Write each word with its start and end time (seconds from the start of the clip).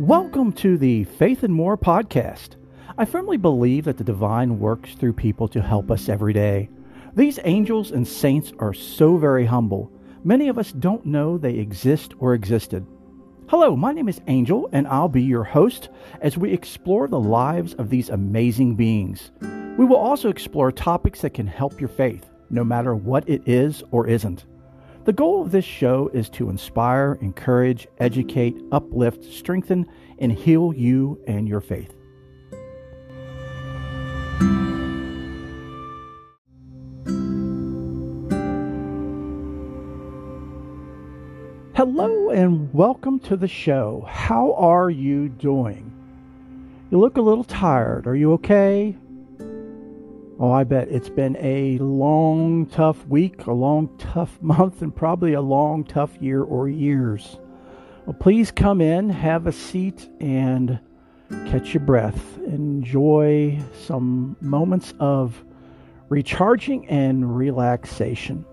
Welcome 0.00 0.52
to 0.54 0.78
the 0.78 1.04
Faith 1.04 1.42
and 1.42 1.52
More 1.52 1.76
podcast. 1.76 2.56
I 2.96 3.04
firmly 3.04 3.36
believe 3.36 3.84
that 3.84 3.98
the 3.98 4.02
divine 4.02 4.58
works 4.58 4.94
through 4.94 5.12
people 5.12 5.46
to 5.48 5.60
help 5.60 5.90
us 5.90 6.08
every 6.08 6.32
day. 6.32 6.70
These 7.14 7.38
angels 7.44 7.90
and 7.90 8.08
saints 8.08 8.50
are 8.60 8.72
so 8.72 9.18
very 9.18 9.44
humble. 9.44 9.92
Many 10.24 10.48
of 10.48 10.56
us 10.56 10.72
don't 10.72 11.04
know 11.04 11.36
they 11.36 11.56
exist 11.56 12.14
or 12.18 12.32
existed. 12.32 12.86
Hello, 13.50 13.76
my 13.76 13.92
name 13.92 14.08
is 14.08 14.22
Angel, 14.26 14.70
and 14.72 14.88
I'll 14.88 15.10
be 15.10 15.20
your 15.20 15.44
host 15.44 15.90
as 16.22 16.38
we 16.38 16.50
explore 16.50 17.06
the 17.06 17.20
lives 17.20 17.74
of 17.74 17.90
these 17.90 18.08
amazing 18.08 18.76
beings. 18.76 19.32
We 19.76 19.84
will 19.84 19.98
also 19.98 20.30
explore 20.30 20.72
topics 20.72 21.20
that 21.20 21.34
can 21.34 21.46
help 21.46 21.78
your 21.78 21.90
faith, 21.90 22.24
no 22.48 22.64
matter 22.64 22.94
what 22.94 23.28
it 23.28 23.46
is 23.46 23.82
or 23.90 24.06
isn't. 24.06 24.46
The 25.02 25.14
goal 25.14 25.40
of 25.40 25.50
this 25.50 25.64
show 25.64 26.10
is 26.12 26.28
to 26.30 26.50
inspire, 26.50 27.16
encourage, 27.22 27.88
educate, 27.98 28.54
uplift, 28.70 29.24
strengthen, 29.24 29.86
and 30.18 30.30
heal 30.30 30.74
you 30.74 31.18
and 31.26 31.48
your 31.48 31.62
faith. 31.62 31.94
Hello 41.74 42.28
and 42.28 42.72
welcome 42.74 43.18
to 43.20 43.38
the 43.38 43.48
show. 43.48 44.06
How 44.06 44.52
are 44.52 44.90
you 44.90 45.30
doing? 45.30 45.90
You 46.90 46.98
look 46.98 47.16
a 47.16 47.22
little 47.22 47.44
tired. 47.44 48.06
Are 48.06 48.16
you 48.16 48.34
okay? 48.34 48.98
Oh, 50.42 50.50
I 50.50 50.64
bet 50.64 50.88
it's 50.88 51.10
been 51.10 51.36
a 51.38 51.76
long, 51.76 52.64
tough 52.64 53.06
week, 53.08 53.44
a 53.44 53.52
long, 53.52 53.94
tough 53.98 54.38
month, 54.40 54.80
and 54.80 54.96
probably 54.96 55.34
a 55.34 55.40
long, 55.42 55.84
tough 55.84 56.16
year 56.18 56.42
or 56.42 56.66
years. 56.66 57.38
Well, 58.06 58.16
please 58.18 58.50
come 58.50 58.80
in, 58.80 59.10
have 59.10 59.46
a 59.46 59.52
seat, 59.52 60.08
and 60.18 60.80
catch 61.28 61.74
your 61.74 61.82
breath. 61.82 62.38
Enjoy 62.38 63.58
some 63.84 64.34
moments 64.40 64.94
of 64.98 65.44
recharging 66.08 66.88
and 66.88 67.36
relaxation. 67.36 68.46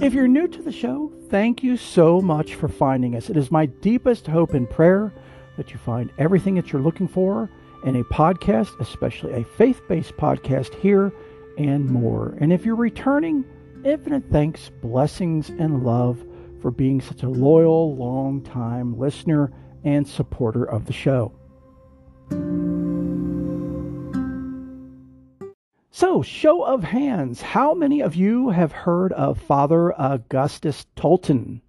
If 0.00 0.14
you're 0.14 0.28
new 0.28 0.48
to 0.48 0.62
the 0.62 0.72
show, 0.72 1.12
thank 1.28 1.62
you 1.62 1.76
so 1.76 2.22
much 2.22 2.54
for 2.54 2.68
finding 2.68 3.16
us. 3.16 3.28
It 3.28 3.36
is 3.36 3.50
my 3.50 3.66
deepest 3.66 4.26
hope 4.26 4.54
and 4.54 4.68
prayer 4.68 5.12
that 5.58 5.72
you 5.72 5.78
find 5.78 6.10
everything 6.16 6.54
that 6.54 6.72
you're 6.72 6.80
looking 6.80 7.06
for 7.06 7.50
and 7.84 7.96
a 7.96 8.04
podcast, 8.04 8.78
especially 8.80 9.32
a 9.34 9.44
faith 9.44 9.80
based 9.88 10.16
podcast 10.16 10.74
here 10.74 11.12
and 11.56 11.86
more. 11.86 12.36
And 12.40 12.52
if 12.52 12.64
you're 12.64 12.76
returning, 12.76 13.44
infinite 13.84 14.24
thanks, 14.30 14.70
blessings, 14.80 15.50
and 15.50 15.84
love 15.84 16.24
for 16.60 16.70
being 16.70 17.00
such 17.00 17.22
a 17.22 17.28
loyal, 17.28 17.96
long 17.96 18.42
time 18.42 18.98
listener 18.98 19.52
and 19.84 20.06
supporter 20.06 20.64
of 20.64 20.86
the 20.86 20.92
show. 20.92 21.32
So, 25.90 26.22
show 26.22 26.62
of 26.62 26.84
hands, 26.84 27.42
how 27.42 27.74
many 27.74 28.02
of 28.02 28.14
you 28.14 28.50
have 28.50 28.70
heard 28.70 29.12
of 29.12 29.40
Father 29.40 29.92
Augustus 29.98 30.86
Tolton? 30.94 31.60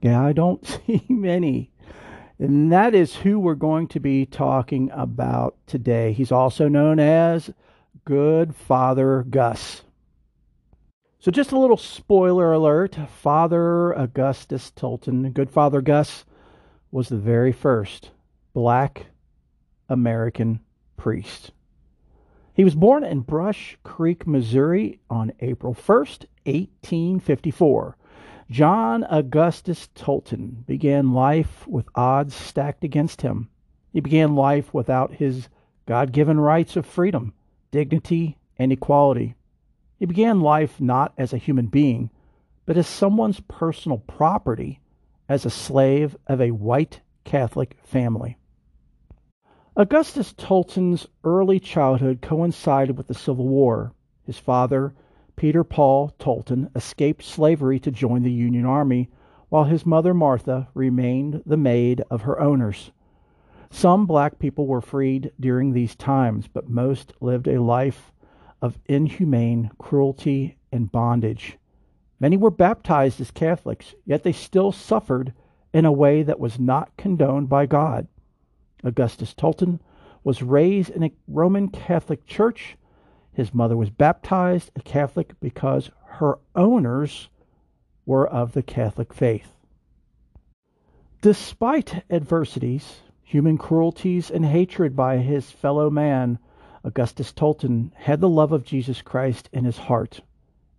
Yeah, 0.00 0.24
I 0.24 0.32
don't 0.32 0.64
see 0.86 1.04
many. 1.08 1.69
And 2.40 2.72
that 2.72 2.94
is 2.94 3.16
who 3.16 3.38
we're 3.38 3.54
going 3.54 3.86
to 3.88 4.00
be 4.00 4.24
talking 4.24 4.90
about 4.94 5.56
today. 5.66 6.14
He's 6.14 6.32
also 6.32 6.68
known 6.68 6.98
as 6.98 7.50
Good 8.06 8.56
Father 8.56 9.26
Gus. 9.28 9.82
So, 11.18 11.30
just 11.30 11.52
a 11.52 11.58
little 11.58 11.76
spoiler 11.76 12.50
alert 12.54 12.96
Father 13.20 13.92
Augustus 13.92 14.72
Tolton, 14.74 15.34
Good 15.34 15.50
Father 15.50 15.82
Gus, 15.82 16.24
was 16.90 17.10
the 17.10 17.18
very 17.18 17.52
first 17.52 18.10
black 18.54 19.08
American 19.90 20.60
priest. 20.96 21.50
He 22.54 22.64
was 22.64 22.74
born 22.74 23.04
in 23.04 23.20
Brush 23.20 23.76
Creek, 23.82 24.26
Missouri 24.26 24.98
on 25.10 25.32
April 25.40 25.74
1st, 25.74 26.24
1854. 26.46 27.98
John 28.50 29.06
Augustus 29.08 29.88
Tolton 29.94 30.66
began 30.66 31.12
life 31.12 31.68
with 31.68 31.88
odds 31.94 32.34
stacked 32.34 32.82
against 32.82 33.22
him. 33.22 33.48
He 33.92 34.00
began 34.00 34.34
life 34.34 34.74
without 34.74 35.14
his 35.14 35.48
God 35.86 36.10
given 36.10 36.40
rights 36.40 36.74
of 36.74 36.84
freedom, 36.84 37.32
dignity, 37.70 38.38
and 38.58 38.72
equality. 38.72 39.36
He 40.00 40.06
began 40.06 40.40
life 40.40 40.80
not 40.80 41.12
as 41.16 41.32
a 41.32 41.38
human 41.38 41.66
being, 41.66 42.10
but 42.66 42.76
as 42.76 42.88
someone's 42.88 43.38
personal 43.38 43.98
property, 43.98 44.80
as 45.28 45.46
a 45.46 45.50
slave 45.50 46.16
of 46.26 46.40
a 46.40 46.50
white 46.50 47.00
Catholic 47.22 47.76
family. 47.84 48.36
Augustus 49.76 50.32
Tolton's 50.32 51.06
early 51.22 51.60
childhood 51.60 52.20
coincided 52.20 52.98
with 52.98 53.06
the 53.06 53.14
Civil 53.14 53.46
War. 53.46 53.92
His 54.24 54.38
father, 54.38 54.92
Peter 55.40 55.64
Paul 55.64 56.12
Tolton 56.18 56.68
escaped 56.76 57.22
slavery 57.22 57.80
to 57.80 57.90
join 57.90 58.22
the 58.22 58.30
Union 58.30 58.66
Army, 58.66 59.08
while 59.48 59.64
his 59.64 59.86
mother 59.86 60.12
Martha 60.12 60.68
remained 60.74 61.42
the 61.46 61.56
maid 61.56 62.04
of 62.10 62.20
her 62.20 62.38
owners. 62.38 62.90
Some 63.70 64.04
black 64.04 64.38
people 64.38 64.66
were 64.66 64.82
freed 64.82 65.32
during 65.40 65.72
these 65.72 65.96
times, 65.96 66.46
but 66.46 66.68
most 66.68 67.14
lived 67.22 67.48
a 67.48 67.62
life 67.62 68.12
of 68.60 68.78
inhumane 68.84 69.70
cruelty 69.78 70.58
and 70.70 70.92
bondage. 70.92 71.56
Many 72.20 72.36
were 72.36 72.50
baptized 72.50 73.18
as 73.18 73.30
Catholics, 73.30 73.94
yet 74.04 74.24
they 74.24 74.32
still 74.32 74.72
suffered 74.72 75.32
in 75.72 75.86
a 75.86 75.90
way 75.90 76.22
that 76.22 76.38
was 76.38 76.60
not 76.60 76.94
condoned 76.98 77.48
by 77.48 77.64
God. 77.64 78.08
Augustus 78.84 79.32
Tolton 79.32 79.80
was 80.22 80.42
raised 80.42 80.90
in 80.90 81.02
a 81.02 81.14
Roman 81.26 81.68
Catholic 81.68 82.26
church 82.26 82.76
his 83.32 83.54
mother 83.54 83.76
was 83.76 83.90
baptized 83.90 84.70
a 84.76 84.80
Catholic 84.80 85.38
because 85.40 85.90
her 86.04 86.38
owners 86.54 87.28
were 88.04 88.26
of 88.26 88.52
the 88.52 88.62
Catholic 88.62 89.14
faith. 89.14 89.52
Despite 91.22 92.02
adversities, 92.10 93.00
human 93.22 93.58
cruelties, 93.58 94.30
and 94.30 94.44
hatred 94.44 94.96
by 94.96 95.18
his 95.18 95.50
fellow 95.50 95.90
man, 95.90 96.38
Augustus 96.82 97.32
Tolton 97.32 97.92
had 97.94 98.20
the 98.20 98.28
love 98.28 98.52
of 98.52 98.64
Jesus 98.64 99.02
Christ 99.02 99.48
in 99.52 99.64
his 99.64 99.76
heart. 99.76 100.20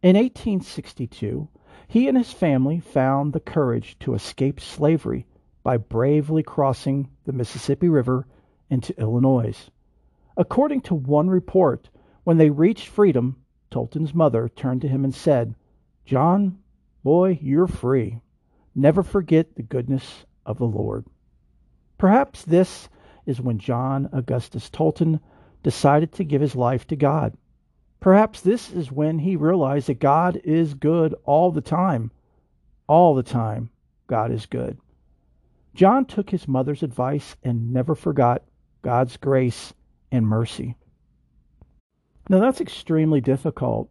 In 0.01 0.15
1862, 0.15 1.47
he 1.87 2.07
and 2.07 2.17
his 2.17 2.33
family 2.33 2.79
found 2.79 3.33
the 3.33 3.39
courage 3.39 3.97
to 3.99 4.15
escape 4.15 4.59
slavery 4.59 5.27
by 5.63 5.77
bravely 5.77 6.41
crossing 6.41 7.07
the 7.25 7.33
Mississippi 7.33 7.87
River 7.87 8.25
into 8.69 8.99
Illinois. 8.99 9.69
According 10.35 10.81
to 10.81 10.95
one 10.95 11.29
report, 11.29 11.89
when 12.23 12.37
they 12.37 12.49
reached 12.49 12.87
freedom, 12.87 13.37
Tolton's 13.71 14.13
mother 14.13 14.49
turned 14.49 14.81
to 14.81 14.87
him 14.87 15.03
and 15.03 15.13
said, 15.13 15.55
John, 16.05 16.59
boy, 17.03 17.39
you're 17.41 17.67
free. 17.67 18.19
Never 18.75 19.03
forget 19.03 19.55
the 19.55 19.63
goodness 19.63 20.25
of 20.45 20.57
the 20.57 20.65
Lord. 20.65 21.05
Perhaps 21.97 22.43
this 22.43 22.89
is 23.25 23.41
when 23.41 23.59
John 23.59 24.09
Augustus 24.11 24.69
Tolton 24.69 25.19
decided 25.63 26.11
to 26.13 26.23
give 26.23 26.41
his 26.41 26.55
life 26.55 26.87
to 26.87 26.95
God. 26.95 27.37
Perhaps 27.99 28.41
this 28.41 28.71
is 28.71 28.91
when 28.91 29.19
he 29.19 29.35
realized 29.35 29.87
that 29.87 29.99
God 29.99 30.41
is 30.43 30.73
good 30.73 31.13
all 31.23 31.51
the 31.51 31.61
time. 31.61 32.11
All 32.87 33.13
the 33.13 33.23
time, 33.23 33.69
God 34.07 34.31
is 34.31 34.47
good. 34.47 34.77
John 35.75 36.05
took 36.05 36.29
his 36.29 36.47
mother's 36.47 36.83
advice 36.83 37.35
and 37.43 37.71
never 37.71 37.95
forgot 37.95 38.43
God's 38.81 39.17
grace 39.17 39.73
and 40.11 40.27
mercy. 40.27 40.75
Now, 42.31 42.39
that's 42.39 42.61
extremely 42.61 43.19
difficult. 43.19 43.89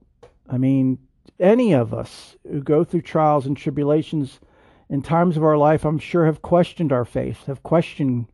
I 0.48 0.56
mean, 0.56 0.96
any 1.38 1.74
of 1.74 1.92
us 1.92 2.38
who 2.50 2.62
go 2.62 2.84
through 2.84 3.02
trials 3.02 3.44
and 3.44 3.54
tribulations 3.54 4.40
in 4.88 5.02
times 5.02 5.36
of 5.36 5.44
our 5.44 5.58
life, 5.58 5.84
I'm 5.84 5.98
sure, 5.98 6.24
have 6.24 6.40
questioned 6.40 6.90
our 6.90 7.04
faith, 7.04 7.44
have 7.44 7.62
questioned 7.62 8.28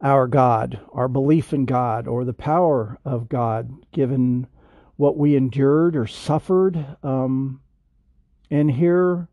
our 0.00 0.26
God, 0.26 0.80
our 0.92 1.06
belief 1.06 1.52
in 1.52 1.66
God, 1.66 2.08
or 2.08 2.24
the 2.24 2.32
power 2.32 2.98
of 3.04 3.28
God, 3.28 3.70
given 3.92 4.48
what 4.96 5.16
we 5.16 5.36
endured 5.36 5.94
or 5.94 6.08
suffered. 6.08 6.84
Um, 7.04 7.60
and 8.50 8.68
here, 8.68 9.28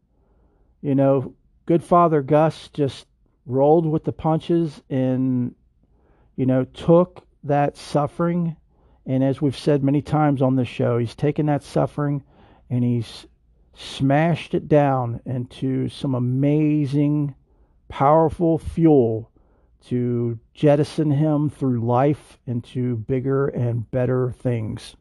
you 0.83 0.93
know, 0.93 1.33
good 1.65 1.83
Father 1.83 2.21
Gus 2.21 2.69
just 2.75 3.07
rolled 3.47 3.87
with 3.87 4.03
the 4.03 4.13
punches 4.13 4.83
and, 4.87 5.55
you 6.35 6.45
know, 6.45 6.65
took 6.65 7.25
that 7.43 7.75
suffering 7.75 8.55
and 9.05 9.23
as 9.23 9.41
we've 9.41 9.57
said 9.57 9.83
many 9.83 10.01
times 10.01 10.41
on 10.41 10.55
this 10.55 10.67
show, 10.67 10.97
he's 10.97 11.15
taken 11.15 11.47
that 11.47 11.63
suffering 11.63 12.23
and 12.69 12.83
he's 12.83 13.25
smashed 13.73 14.53
it 14.53 14.67
down 14.67 15.21
into 15.25 15.89
some 15.89 16.13
amazing, 16.13 17.35
powerful 17.89 18.57
fuel 18.57 19.31
to 19.85 20.39
jettison 20.53 21.11
him 21.11 21.49
through 21.49 21.83
life 21.83 22.37
into 22.45 22.97
bigger 22.97 23.47
and 23.47 23.89
better 23.89 24.31
things. 24.31 24.95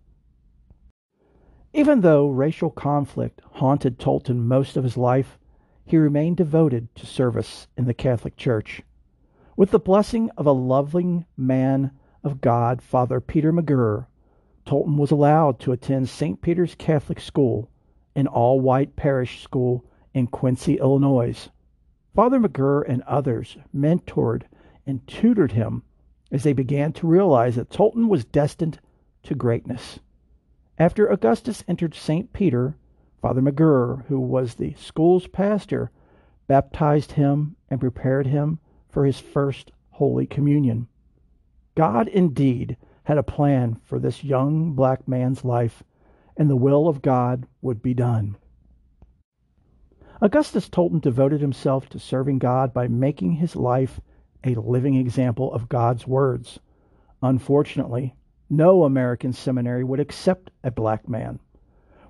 Even 1.72 2.00
though 2.00 2.28
racial 2.28 2.70
conflict 2.70 3.40
haunted 3.52 3.98
Tolton 3.98 4.40
most 4.40 4.76
of 4.76 4.84
his 4.84 4.96
life, 4.96 5.38
he 5.84 5.96
remained 5.96 6.36
devoted 6.36 6.92
to 6.96 7.06
service 7.06 7.68
in 7.76 7.84
the 7.84 7.94
Catholic 7.94 8.36
Church. 8.36 8.82
With 9.56 9.70
the 9.70 9.78
blessing 9.78 10.30
of 10.36 10.46
a 10.46 10.52
loving 10.52 11.26
man 11.36 11.92
of 12.22 12.40
God, 12.40 12.82
Father 12.82 13.20
Peter 13.20 13.52
McGirr, 13.52 14.06
Tolton 14.66 14.96
was 14.96 15.10
allowed 15.10 15.58
to 15.60 15.72
attend 15.72 16.08
St. 16.08 16.40
Peter's 16.40 16.74
Catholic 16.74 17.18
School, 17.18 17.70
an 18.14 18.26
all 18.26 18.60
white 18.60 18.94
parish 18.96 19.42
school 19.42 19.84
in 20.12 20.26
Quincy, 20.26 20.78
Illinois. 20.78 21.48
Father 22.14 22.38
McGirr 22.38 22.84
and 22.86 23.02
others 23.02 23.56
mentored 23.74 24.42
and 24.86 25.06
tutored 25.06 25.52
him 25.52 25.82
as 26.30 26.42
they 26.42 26.52
began 26.52 26.92
to 26.92 27.06
realize 27.06 27.56
that 27.56 27.70
Tolton 27.70 28.08
was 28.08 28.24
destined 28.24 28.78
to 29.22 29.34
greatness. 29.34 29.98
After 30.78 31.08
Augustus 31.08 31.64
entered 31.68 31.94
St. 31.94 32.32
Peter, 32.32 32.76
Father 33.20 33.42
McGirr, 33.42 34.04
who 34.06 34.18
was 34.18 34.54
the 34.54 34.74
school's 34.74 35.26
pastor, 35.26 35.90
baptized 36.46 37.12
him 37.12 37.56
and 37.68 37.80
prepared 37.80 38.26
him 38.26 38.58
for 38.88 39.04
his 39.04 39.20
first 39.20 39.72
Holy 39.90 40.26
Communion. 40.26 40.88
God 41.80 42.08
indeed 42.08 42.76
had 43.04 43.16
a 43.16 43.22
plan 43.22 43.80
for 43.84 43.98
this 43.98 44.22
young 44.22 44.74
black 44.74 45.08
man's 45.08 45.46
life, 45.46 45.82
and 46.36 46.50
the 46.50 46.54
will 46.54 46.86
of 46.86 47.00
God 47.00 47.46
would 47.62 47.80
be 47.80 47.94
done. 47.94 48.36
Augustus 50.20 50.68
Tolton 50.68 51.00
devoted 51.00 51.40
himself 51.40 51.88
to 51.88 51.98
serving 51.98 52.38
God 52.38 52.74
by 52.74 52.86
making 52.86 53.32
his 53.32 53.56
life 53.56 53.98
a 54.44 54.56
living 54.56 54.94
example 54.94 55.50
of 55.54 55.70
God's 55.70 56.06
words. 56.06 56.58
Unfortunately, 57.22 58.14
no 58.50 58.84
American 58.84 59.32
seminary 59.32 59.82
would 59.82 60.00
accept 60.00 60.50
a 60.62 60.70
black 60.70 61.08
man. 61.08 61.38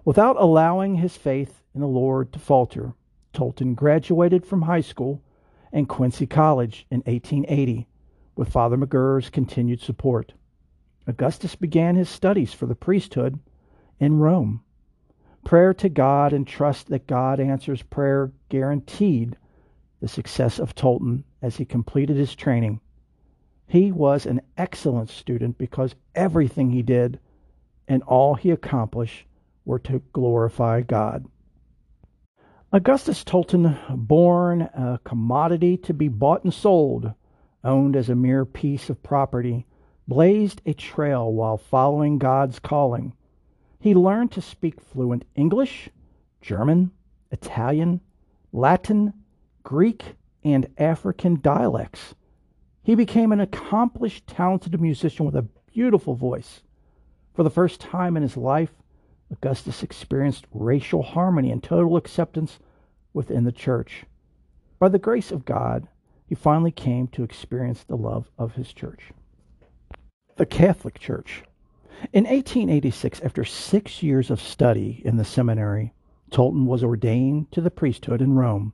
Without 0.04 0.34
allowing 0.36 0.96
his 0.96 1.16
faith 1.16 1.62
in 1.76 1.80
the 1.80 1.86
Lord 1.86 2.32
to 2.32 2.40
falter, 2.40 2.94
Tolton 3.32 3.76
graduated 3.76 4.44
from 4.44 4.62
high 4.62 4.80
school 4.80 5.22
and 5.72 5.88
Quincy 5.88 6.26
College 6.26 6.88
in 6.90 7.02
1880 7.02 7.86
with 8.40 8.48
Father 8.48 8.78
McGirr's 8.78 9.28
continued 9.28 9.82
support. 9.82 10.32
Augustus 11.06 11.54
began 11.56 11.94
his 11.94 12.08
studies 12.08 12.54
for 12.54 12.64
the 12.64 12.74
priesthood 12.74 13.38
in 13.98 14.18
Rome. 14.18 14.62
Prayer 15.44 15.74
to 15.74 15.90
God 15.90 16.32
and 16.32 16.46
trust 16.46 16.86
that 16.86 17.06
God 17.06 17.38
answers 17.38 17.82
prayer 17.82 18.32
guaranteed 18.48 19.36
the 20.00 20.08
success 20.08 20.58
of 20.58 20.74
Tolton 20.74 21.22
as 21.42 21.58
he 21.58 21.66
completed 21.66 22.16
his 22.16 22.34
training. 22.34 22.80
He 23.66 23.92
was 23.92 24.24
an 24.24 24.40
excellent 24.56 25.10
student 25.10 25.58
because 25.58 25.94
everything 26.14 26.70
he 26.70 26.80
did 26.80 27.20
and 27.88 28.02
all 28.04 28.36
he 28.36 28.52
accomplished 28.52 29.26
were 29.66 29.80
to 29.80 30.00
glorify 30.14 30.80
God. 30.80 31.26
Augustus 32.72 33.22
Tolton, 33.22 33.76
born 33.90 34.62
a 34.62 34.98
commodity 35.04 35.76
to 35.76 35.92
be 35.92 36.08
bought 36.08 36.42
and 36.44 36.54
sold, 36.54 37.12
owned 37.64 37.96
as 37.96 38.08
a 38.08 38.14
mere 38.14 38.44
piece 38.44 38.90
of 38.90 39.02
property, 39.02 39.66
blazed 40.08 40.60
a 40.66 40.72
trail 40.72 41.32
while 41.32 41.56
following 41.56 42.18
God's 42.18 42.58
calling. 42.58 43.12
He 43.78 43.94
learned 43.94 44.32
to 44.32 44.42
speak 44.42 44.80
fluent 44.80 45.24
English, 45.34 45.88
German, 46.40 46.90
Italian, 47.30 48.00
Latin, 48.52 49.12
Greek, 49.62 50.16
and 50.42 50.66
African 50.78 51.40
dialects. 51.40 52.14
He 52.82 52.94
became 52.94 53.32
an 53.32 53.40
accomplished, 53.40 54.26
talented 54.26 54.80
musician 54.80 55.26
with 55.26 55.36
a 55.36 55.46
beautiful 55.72 56.14
voice. 56.14 56.62
For 57.34 57.42
the 57.42 57.50
first 57.50 57.80
time 57.80 58.16
in 58.16 58.22
his 58.22 58.36
life, 58.36 58.72
Augustus 59.30 59.82
experienced 59.82 60.46
racial 60.52 61.02
harmony 61.02 61.50
and 61.50 61.62
total 61.62 61.96
acceptance 61.96 62.58
within 63.12 63.44
the 63.44 63.52
church. 63.52 64.04
By 64.78 64.88
the 64.88 64.98
grace 64.98 65.30
of 65.30 65.44
God, 65.44 65.86
he 66.30 66.36
finally 66.36 66.70
came 66.70 67.08
to 67.08 67.24
experience 67.24 67.82
the 67.82 67.96
love 67.96 68.30
of 68.38 68.52
his 68.52 68.72
church. 68.72 69.10
The 70.36 70.46
Catholic 70.46 70.96
Church. 71.00 71.42
In 72.12 72.22
1886, 72.22 73.20
after 73.22 73.44
six 73.44 74.00
years 74.00 74.30
of 74.30 74.40
study 74.40 75.02
in 75.04 75.16
the 75.16 75.24
seminary, 75.24 75.92
Tolton 76.30 76.66
was 76.66 76.84
ordained 76.84 77.50
to 77.50 77.60
the 77.60 77.68
priesthood 77.68 78.22
in 78.22 78.34
Rome 78.34 78.72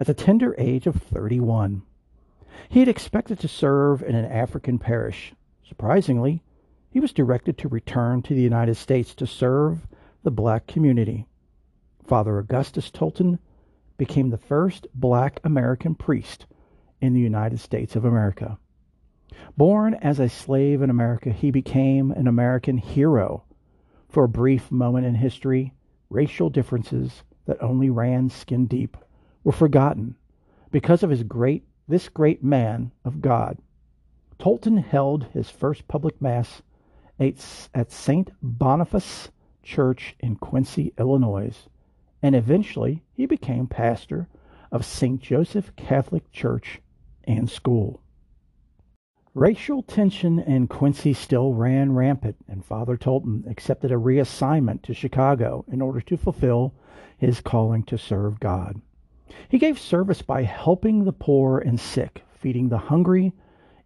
at 0.00 0.08
the 0.08 0.12
tender 0.12 0.56
age 0.58 0.88
of 0.88 0.96
31. 0.96 1.82
He 2.68 2.80
had 2.80 2.88
expected 2.88 3.38
to 3.38 3.46
serve 3.46 4.02
in 4.02 4.16
an 4.16 4.24
African 4.24 4.80
parish. 4.80 5.32
Surprisingly, 5.68 6.42
he 6.90 6.98
was 6.98 7.12
directed 7.12 7.56
to 7.58 7.68
return 7.68 8.22
to 8.22 8.34
the 8.34 8.42
United 8.42 8.74
States 8.74 9.14
to 9.14 9.26
serve 9.28 9.86
the 10.24 10.32
black 10.32 10.66
community. 10.66 11.28
Father 12.04 12.40
Augustus 12.40 12.90
Tolton 12.90 13.38
became 13.98 14.30
the 14.30 14.36
first 14.36 14.88
black 14.96 15.38
American 15.44 15.94
priest 15.94 16.46
in 17.00 17.12
the 17.14 17.20
United 17.20 17.60
States 17.60 17.96
of 17.96 18.04
America. 18.04 18.58
Born 19.56 19.94
as 19.94 20.18
a 20.18 20.28
slave 20.28 20.82
in 20.82 20.90
America, 20.90 21.30
he 21.30 21.50
became 21.50 22.10
an 22.10 22.26
American 22.26 22.78
hero. 22.78 23.44
For 24.08 24.24
a 24.24 24.28
brief 24.28 24.70
moment 24.70 25.06
in 25.06 25.14
history, 25.14 25.74
racial 26.10 26.50
differences 26.50 27.22
that 27.46 27.62
only 27.62 27.90
ran 27.90 28.30
skin 28.30 28.66
deep 28.66 28.96
were 29.44 29.52
forgotten 29.52 30.16
because 30.70 31.02
of 31.02 31.10
his 31.10 31.22
great 31.22 31.64
this 31.88 32.08
great 32.08 32.44
man 32.44 32.90
of 33.04 33.20
God. 33.22 33.58
Tolton 34.38 34.76
held 34.78 35.24
his 35.32 35.48
first 35.48 35.88
public 35.88 36.20
mass 36.20 36.62
at 37.18 37.90
St. 37.90 38.30
Boniface 38.42 39.30
Church 39.62 40.14
in 40.20 40.36
Quincy, 40.36 40.92
Illinois, 40.98 41.66
and 42.22 42.36
eventually 42.36 43.02
he 43.14 43.26
became 43.26 43.66
pastor 43.66 44.28
of 44.70 44.84
St. 44.84 45.20
Joseph 45.20 45.74
Catholic 45.76 46.30
Church 46.30 46.80
and 47.28 47.48
School. 47.48 48.00
Racial 49.34 49.82
tension 49.82 50.40
in 50.40 50.66
Quincy 50.66 51.12
still 51.12 51.52
ran 51.52 51.92
rampant, 51.92 52.36
and 52.48 52.64
Father 52.64 52.96
Tolton 52.96 53.48
accepted 53.48 53.92
a 53.92 53.96
reassignment 53.96 54.82
to 54.82 54.94
Chicago 54.94 55.64
in 55.70 55.82
order 55.82 56.00
to 56.00 56.16
fulfill 56.16 56.74
his 57.18 57.40
calling 57.40 57.82
to 57.84 57.98
serve 57.98 58.40
God. 58.40 58.80
He 59.48 59.58
gave 59.58 59.78
service 59.78 60.22
by 60.22 60.42
helping 60.42 61.04
the 61.04 61.12
poor 61.12 61.58
and 61.58 61.78
sick, 61.78 62.24
feeding 62.32 62.70
the 62.70 62.78
hungry, 62.78 63.34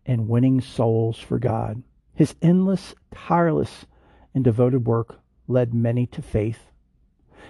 and 0.06 0.28
winning 0.28 0.60
souls 0.60 1.18
for 1.18 1.38
God. 1.38 1.82
His 2.14 2.36
endless, 2.40 2.94
tireless, 3.12 3.86
and 4.34 4.44
devoted 4.44 4.86
work 4.86 5.18
led 5.48 5.74
many 5.74 6.06
to 6.06 6.22
faith. 6.22 6.70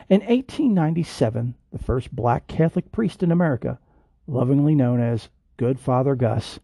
In 0.09 0.21
1897, 0.21 1.55
the 1.71 1.79
first 1.79 2.17
black 2.17 2.47
Catholic 2.47 2.91
priest 2.91 3.23
in 3.23 3.31
America, 3.31 3.79
lovingly 4.27 4.75
known 4.75 5.01
as 5.01 5.29
Good 5.63 5.79
Father 5.79 6.17
Gus, 6.17 6.59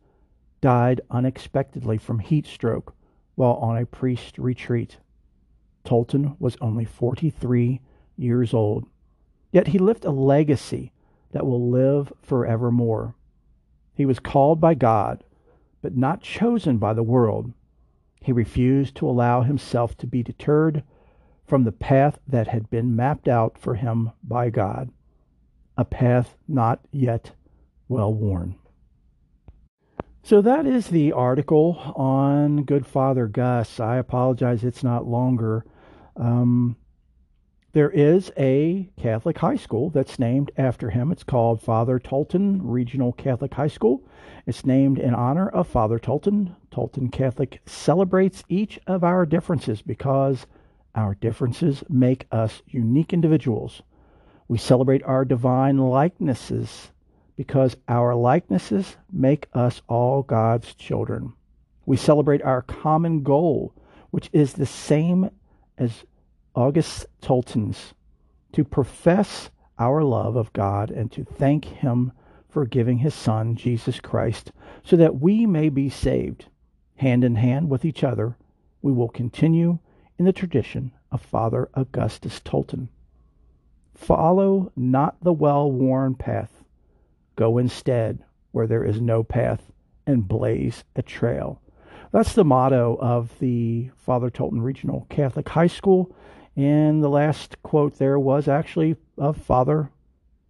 died 0.61 1.03
unexpectedly 1.09 1.99
from 1.99 2.19
heat 2.19 2.47
stroke 2.47 2.97
while 3.37 3.55
on 3.55 3.77
a 3.79 3.87
priest 3.87 4.37
retreat. 4.39 4.97
Tolton 5.85 6.35
was 6.41 6.57
only 6.61 6.85
43 6.85 7.81
years 8.17 8.53
old, 8.53 8.89
yet 9.53 9.69
he 9.69 9.79
left 9.79 10.05
a 10.05 10.11
legacy 10.11 10.91
that 11.31 11.47
will 11.47 11.71
live 11.71 12.13
forevermore. 12.23 13.15
He 13.95 14.05
was 14.05 14.19
called 14.19 14.61
by 14.61 14.75
God, 14.75 15.23
but 15.81 15.97
not 15.97 16.21
chosen 16.21 16.79
by 16.79 16.93
the 16.93 17.05
world. 17.05 17.53
He 18.21 18.33
refused 18.33 18.97
to 18.97 19.09
allow 19.09 19.43
himself 19.43 19.97
to 19.99 20.09
be 20.09 20.25
deterred 20.25 20.83
from 21.47 21.63
the 21.63 21.71
path 21.71 22.19
that 22.27 22.49
had 22.49 22.69
been 22.69 22.97
mapped 22.97 23.29
out 23.29 23.59
for 23.59 23.77
him 23.77 24.11
by 24.25 24.51
God, 24.51 24.91
a 25.77 25.85
path 25.85 26.37
not 26.49 26.81
yet 26.91 27.31
well 27.89 28.13
worn. 28.13 28.57
So 30.29 30.43
that 30.43 30.67
is 30.67 30.89
the 30.89 31.13
article 31.13 31.79
on 31.97 32.65
Good 32.65 32.87
Father 32.87 33.27
Gus. 33.27 33.81
I 33.81 33.97
apologize, 33.97 34.63
it's 34.63 34.85
not 34.85 35.07
longer. 35.07 35.65
Um, 36.17 36.77
there 37.73 37.89
is 37.89 38.31
a 38.37 38.91
Catholic 38.99 39.39
high 39.39 39.57
school 39.57 39.89
that's 39.89 40.19
named 40.19 40.51
after 40.59 40.91
him. 40.91 41.13
It's 41.13 41.25
called 41.25 41.63
Father 41.63 41.99
Tolton 41.99 42.61
Regional 42.63 43.15
Catholic 43.15 43.55
High 43.55 43.69
School. 43.69 44.07
It's 44.45 44.67
named 44.67 44.99
in 44.99 45.15
honor 45.15 45.49
of 45.49 45.67
Father 45.67 45.99
Tolton. 45.99 46.55
Tolton 46.71 47.11
Catholic 47.11 47.63
celebrates 47.65 48.45
each 48.51 48.79
of 48.87 49.03
our 49.03 49.25
differences 49.25 49.81
because 49.81 50.47
our 50.95 51.15
differences 51.15 51.83
make 51.89 52.27
us 52.31 52.61
unique 52.67 53.15
individuals. 53.15 53.81
We 54.47 54.59
celebrate 54.59 55.03
our 55.05 55.25
divine 55.25 55.79
likenesses 55.79 56.91
because 57.39 57.77
our 57.87 58.17
likenesses 58.17 58.97
make 59.13 59.47
us 59.55 59.81
all 59.87 60.25
God's 60.25 60.75
children. 60.75 61.33
We 61.87 61.97
celebrate 61.97 62.43
our 62.43 62.63
common 62.63 63.23
goal, 63.23 63.73
which 64.11 64.29
is 64.33 64.55
the 64.55 64.67
same 64.67 65.31
as 65.79 66.05
August 66.57 67.07
Tolton's 67.23 67.95
to 68.53 68.65
profess 68.65 69.51
our 69.79 70.03
love 70.03 70.35
of 70.35 70.53
God 70.53 70.91
and 70.91 71.13
to 71.13 71.23
thank 71.23 71.67
Him 71.67 72.11
for 72.49 72.67
giving 72.67 72.99
His 72.99 73.15
Son, 73.15 73.55
Jesus 73.55 74.01
Christ, 74.01 74.51
so 74.83 74.97
that 74.97 75.21
we 75.21 75.47
may 75.47 75.69
be 75.69 75.89
saved. 75.89 76.47
Hand 76.97 77.23
in 77.23 77.37
hand 77.37 77.71
with 77.71 77.85
each 77.85 78.03
other, 78.03 78.37
we 78.83 78.91
will 78.91 79.09
continue 79.09 79.79
in 80.19 80.25
the 80.25 80.33
tradition 80.33 80.91
of 81.13 81.23
Father 81.23 81.71
Augustus 81.75 82.41
Tolton. 82.41 82.89
Follow 83.95 84.73
not 84.75 85.23
the 85.23 85.33
well 85.33 85.71
worn 85.71 86.17
path. 86.17 86.58
Go 87.39 87.57
instead 87.57 88.19
where 88.51 88.67
there 88.67 88.85
is 88.85 89.01
no 89.01 89.23
path 89.23 89.71
and 90.09 90.27
blaze 90.27 90.83
a 90.97 91.03
trail. 91.03 91.63
That's 92.11 92.35
the 92.35 92.45
motto 92.45 92.99
of 93.01 93.39
the 93.39 93.91
Father 93.95 94.29
Tolton 94.29 94.61
Regional 94.61 95.07
Catholic 95.09 95.49
High 95.49 95.69
School. 95.69 96.13
And 96.57 97.01
the 97.01 97.09
last 97.09 97.63
quote 97.63 97.97
there 97.97 98.19
was 98.19 98.49
actually 98.49 98.97
of 99.17 99.37
Father 99.37 99.89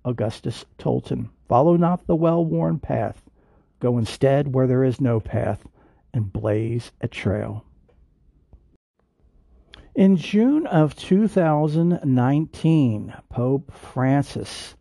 Augustus 0.02 0.64
Tolton. 0.78 1.28
Follow 1.46 1.76
not 1.76 2.06
the 2.06 2.16
well 2.16 2.42
worn 2.42 2.78
path. 2.78 3.22
Go 3.80 3.98
instead 3.98 4.54
where 4.54 4.66
there 4.66 4.82
is 4.82 4.98
no 4.98 5.20
path 5.20 5.68
and 6.14 6.32
blaze 6.32 6.90
a 7.02 7.08
trail. 7.08 7.66
In 9.94 10.16
June 10.16 10.66
of 10.66 10.96
2019, 10.96 13.14
Pope 13.28 13.74
Francis 13.74 14.74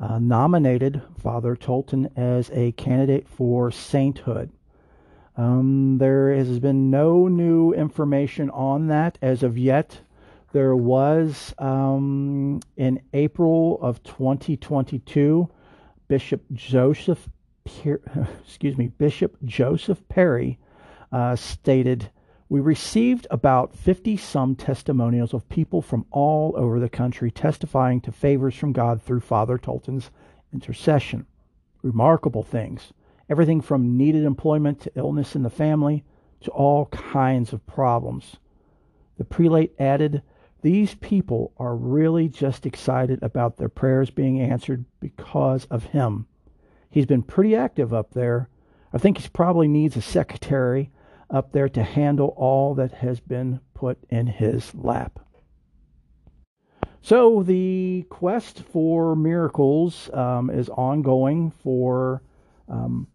uh, 0.00 0.18
nominated 0.18 1.02
Father 1.18 1.56
Tolton 1.56 2.10
as 2.16 2.50
a 2.52 2.72
candidate 2.72 3.28
for 3.28 3.70
sainthood. 3.70 4.50
Um, 5.36 5.98
there 5.98 6.34
has 6.34 6.58
been 6.58 6.90
no 6.90 7.28
new 7.28 7.72
information 7.72 8.50
on 8.50 8.88
that 8.88 9.18
as 9.22 9.42
of 9.42 9.56
yet. 9.56 10.00
There 10.52 10.74
was 10.74 11.54
um, 11.58 12.60
in 12.76 13.00
April 13.12 13.78
of 13.80 14.02
2022, 14.02 15.48
Bishop 16.08 16.42
Joseph, 16.52 17.28
excuse 18.44 18.76
me, 18.76 18.88
Bishop 18.88 19.36
Joseph 19.44 20.02
Perry 20.08 20.58
uh, 21.12 21.36
stated 21.36 22.10
we 22.50 22.60
received 22.60 23.26
about 23.30 23.74
50 23.74 24.16
some 24.16 24.56
testimonials 24.56 25.34
of 25.34 25.48
people 25.50 25.82
from 25.82 26.06
all 26.10 26.54
over 26.56 26.80
the 26.80 26.88
country 26.88 27.30
testifying 27.30 28.00
to 28.00 28.12
favors 28.12 28.54
from 28.54 28.72
God 28.72 29.02
through 29.02 29.20
Father 29.20 29.58
Tolton's 29.58 30.10
intercession. 30.52 31.26
Remarkable 31.82 32.42
things. 32.42 32.92
Everything 33.28 33.60
from 33.60 33.98
needed 33.98 34.24
employment 34.24 34.80
to 34.80 34.92
illness 34.94 35.36
in 35.36 35.42
the 35.42 35.50
family 35.50 36.04
to 36.40 36.50
all 36.50 36.86
kinds 36.86 37.52
of 37.52 37.66
problems. 37.66 38.36
The 39.18 39.24
prelate 39.24 39.74
added, 39.78 40.22
These 40.62 40.94
people 40.94 41.52
are 41.58 41.76
really 41.76 42.28
just 42.28 42.64
excited 42.64 43.22
about 43.22 43.58
their 43.58 43.68
prayers 43.68 44.10
being 44.10 44.40
answered 44.40 44.86
because 45.00 45.66
of 45.66 45.84
him. 45.84 46.26
He's 46.88 47.06
been 47.06 47.22
pretty 47.22 47.54
active 47.54 47.92
up 47.92 48.14
there. 48.14 48.48
I 48.90 48.96
think 48.96 49.18
he 49.18 49.28
probably 49.28 49.68
needs 49.68 49.96
a 49.96 50.02
secretary 50.02 50.90
up 51.30 51.52
there 51.52 51.68
to 51.68 51.82
handle 51.82 52.34
all 52.36 52.74
that 52.74 52.92
has 52.92 53.20
been 53.20 53.60
put 53.74 53.98
in 54.10 54.26
his 54.26 54.74
lap. 54.74 55.20
So 57.00 57.42
the 57.42 58.04
quest 58.10 58.62
for 58.62 59.14
miracles 59.14 60.10
um, 60.12 60.50
is 60.50 60.68
ongoing 60.68 61.50
for 61.50 62.22
um, 62.68 63.06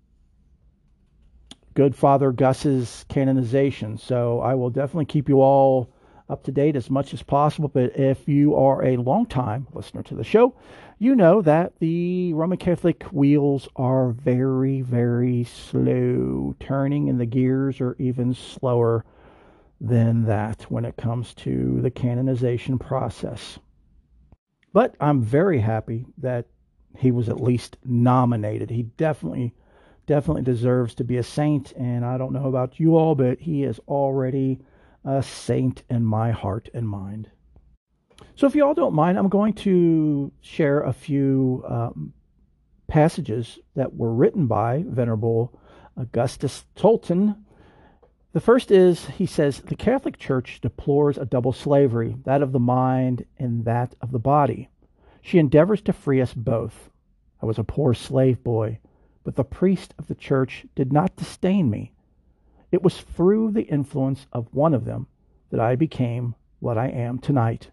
Good 1.74 1.96
Father 1.96 2.32
Gus's 2.32 3.05
canonization. 3.10 3.98
So 3.98 4.39
I 4.39 4.55
will 4.55 4.70
definitely 4.70 5.05
keep 5.05 5.27
you 5.27 5.41
all 5.41 5.92
up 6.30 6.44
to 6.44 6.51
date 6.51 6.75
as 6.75 6.89
much 6.89 7.13
as 7.13 7.22
possible. 7.24 7.70
But 7.70 7.98
if 7.98 8.27
you 8.27 8.56
are 8.56 8.84
a 8.84 8.98
long-time 8.98 9.68
listener 9.74 10.03
to 10.03 10.15
the 10.15 10.24
show, 10.24 10.56
you 11.00 11.15
know 11.15 11.42
that 11.42 11.74
the 11.80 12.34
Roman 12.34 12.58
Catholic 12.58 13.03
wheels 13.12 13.68
are 13.75 14.12
very, 14.12 14.82
very 14.82 15.44
slow 15.44 16.56
turning, 16.60 17.10
and 17.10 17.20
the 17.20 17.25
gears 17.25 17.82
are 17.82 17.96
even 18.00 18.34
slower 18.34 19.03
than 19.82 20.25
that 20.25 20.63
when 20.72 20.86
it 20.86 20.96
comes 20.96 21.34
to 21.34 21.82
the 21.82 21.92
canonization 21.92 22.80
process. 22.80 23.60
But 24.72 24.96
I'm 25.01 25.22
very 25.22 25.60
happy 25.60 26.06
that 26.20 26.46
he 26.98 27.12
was 27.12 27.27
at 27.27 27.42
least 27.42 27.77
nominated. 27.84 28.70
He 28.70 28.84
definitely, 28.84 29.53
definitely 30.06 30.44
deserves 30.44 30.96
to 30.96 31.03
be 31.03 31.18
a 31.18 31.24
saint. 31.24 31.74
And 31.74 32.06
I 32.06 32.18
don't 32.18 32.34
know 32.34 32.48
about 32.48 32.80
you 32.80 32.96
all, 32.96 33.13
but 33.13 33.39
he 33.39 33.63
is 33.63 33.80
already 33.88 34.60
a 35.05 35.22
saint 35.22 35.83
in 35.89 36.03
my 36.03 36.31
heart 36.31 36.69
and 36.74 36.88
mind. 36.88 37.29
So, 38.36 38.48
if 38.48 38.55
you 38.55 38.65
all 38.65 38.74
don't 38.74 38.95
mind, 38.95 39.17
I'm 39.17 39.29
going 39.29 39.53
to 39.53 40.31
share 40.41 40.81
a 40.81 40.93
few 40.93 41.63
um, 41.67 42.13
passages 42.88 43.60
that 43.75 43.95
were 43.95 44.13
written 44.13 44.48
by 44.48 44.83
Venerable 44.88 45.60
Augustus 45.98 46.65
Tolton. 46.75 47.36
The 48.33 48.39
first 48.39 48.72
is 48.72 49.05
he 49.05 49.25
says, 49.25 49.62
The 49.62 49.75
Catholic 49.75 50.17
Church 50.17 50.60
deplores 50.62 51.17
a 51.17 51.25
double 51.25 51.53
slavery, 51.53 52.15
that 52.25 52.41
of 52.41 52.51
the 52.51 52.60
mind 52.60 53.25
and 53.38 53.65
that 53.65 53.95
of 54.01 54.12
the 54.12 54.19
body. 54.19 54.69
She 55.22 55.38
endeavors 55.38 55.81
to 55.83 55.93
free 55.93 56.22
us 56.22 56.33
both. 56.33 56.89
I 57.41 57.45
was 57.45 57.60
a 57.60 57.63
poor 57.63 57.93
slave 57.93 58.43
boy, 58.43 58.79
but 59.24 59.36
the 59.36 59.43
priest 59.43 59.93
of 59.98 60.07
the 60.07 60.15
church 60.15 60.65
did 60.75 60.91
not 60.91 61.15
disdain 61.15 61.69
me. 61.69 61.92
It 62.74 62.82
was 62.82 63.01
through 63.01 63.51
the 63.51 63.68
influence 63.68 64.25
of 64.34 64.51
one 64.51 64.74
of 64.74 64.84
them 64.84 65.06
that 65.51 65.60
I 65.60 65.75
became 65.75 66.34
what 66.60 66.75
I 66.75 66.88
am 66.88 67.20
tonight. 67.20 67.70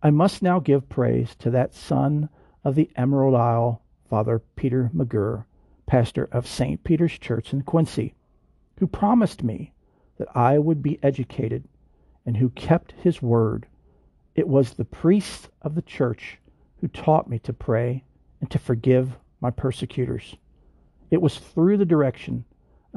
I 0.00 0.10
must 0.10 0.44
now 0.44 0.60
give 0.60 0.88
praise 0.88 1.34
to 1.40 1.50
that 1.50 1.74
son 1.74 2.28
of 2.62 2.76
the 2.76 2.88
Emerald 2.94 3.34
Isle, 3.34 3.82
Father 4.08 4.40
Peter 4.54 4.92
McGirr, 4.94 5.44
pastor 5.86 6.28
of 6.30 6.46
St. 6.46 6.84
Peter's 6.84 7.18
Church 7.18 7.52
in 7.52 7.62
Quincy, 7.62 8.14
who 8.78 8.86
promised 8.86 9.42
me 9.42 9.72
that 10.18 10.28
I 10.36 10.56
would 10.60 10.84
be 10.84 11.00
educated 11.02 11.64
and 12.24 12.36
who 12.36 12.50
kept 12.50 12.92
his 12.92 13.20
word. 13.20 13.66
It 14.36 14.46
was 14.46 14.74
the 14.74 14.84
priests 14.84 15.48
of 15.62 15.74
the 15.74 15.82
church 15.82 16.38
who 16.80 16.86
taught 16.86 17.28
me 17.28 17.40
to 17.40 17.52
pray 17.52 18.04
and 18.40 18.48
to 18.52 18.60
forgive 18.60 19.18
my 19.40 19.50
persecutors. 19.50 20.36
It 21.10 21.20
was 21.20 21.38
through 21.38 21.78
the 21.78 21.84
direction 21.84 22.44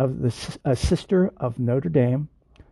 of 0.02 0.22
the, 0.22 0.58
a 0.66 0.76
sister 0.76 1.32
of 1.38 1.60
Notre 1.60 1.90
Dame, 1.90 2.28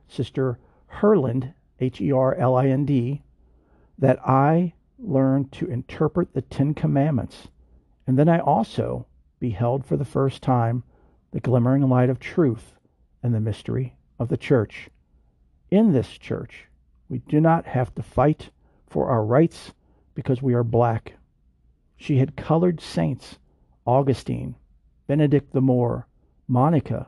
Sister 0.07 0.57
Herlind, 0.87 1.53
H 1.79 2.01
E 2.01 2.11
R 2.11 2.33
L 2.33 2.55
I 2.55 2.67
N 2.67 2.85
D, 2.85 3.21
that 3.99 4.19
I 4.27 4.73
learned 4.97 5.51
to 5.51 5.67
interpret 5.67 6.33
the 6.33 6.41
Ten 6.41 6.73
Commandments. 6.73 7.47
And 8.07 8.17
then 8.17 8.27
I 8.27 8.39
also 8.39 9.05
beheld 9.39 9.85
for 9.85 9.95
the 9.95 10.05
first 10.05 10.41
time 10.41 10.83
the 11.31 11.39
glimmering 11.39 11.87
light 11.87 12.09
of 12.09 12.19
truth 12.19 12.73
and 13.21 13.33
the 13.33 13.39
mystery 13.39 13.95
of 14.17 14.29
the 14.29 14.37
church. 14.37 14.89
In 15.69 15.93
this 15.93 16.09
church, 16.17 16.65
we 17.09 17.19
do 17.19 17.39
not 17.39 17.67
have 17.67 17.93
to 17.93 18.01
fight 18.01 18.49
for 18.87 19.09
our 19.09 19.23
rights 19.23 19.71
because 20.15 20.41
we 20.41 20.55
are 20.55 20.63
black. 20.63 21.13
She 21.95 22.17
had 22.17 22.35
colored 22.35 22.81
saints 22.81 23.37
Augustine, 23.85 24.55
Benedict 25.05 25.53
the 25.53 25.61
Moor, 25.61 26.07
Monica. 26.47 27.07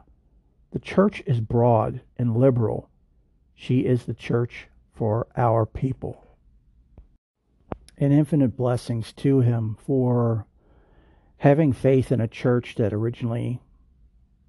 The 0.72 0.80
church 0.80 1.22
is 1.26 1.42
broad 1.42 2.02
and 2.18 2.36
liberal. 2.36 2.90
She 3.54 3.82
is 3.82 4.06
the 4.06 4.14
church 4.14 4.68
for 4.94 5.28
our 5.36 5.66
people 5.66 6.32
and 7.98 8.12
infinite 8.12 8.58
blessings 8.58 9.14
to 9.14 9.42
him 9.42 9.78
for 9.86 10.48
having 11.38 11.72
faith 11.72 12.12
in 12.12 12.20
a 12.20 12.28
church 12.28 12.76
that 12.76 12.94
originally 12.94 13.62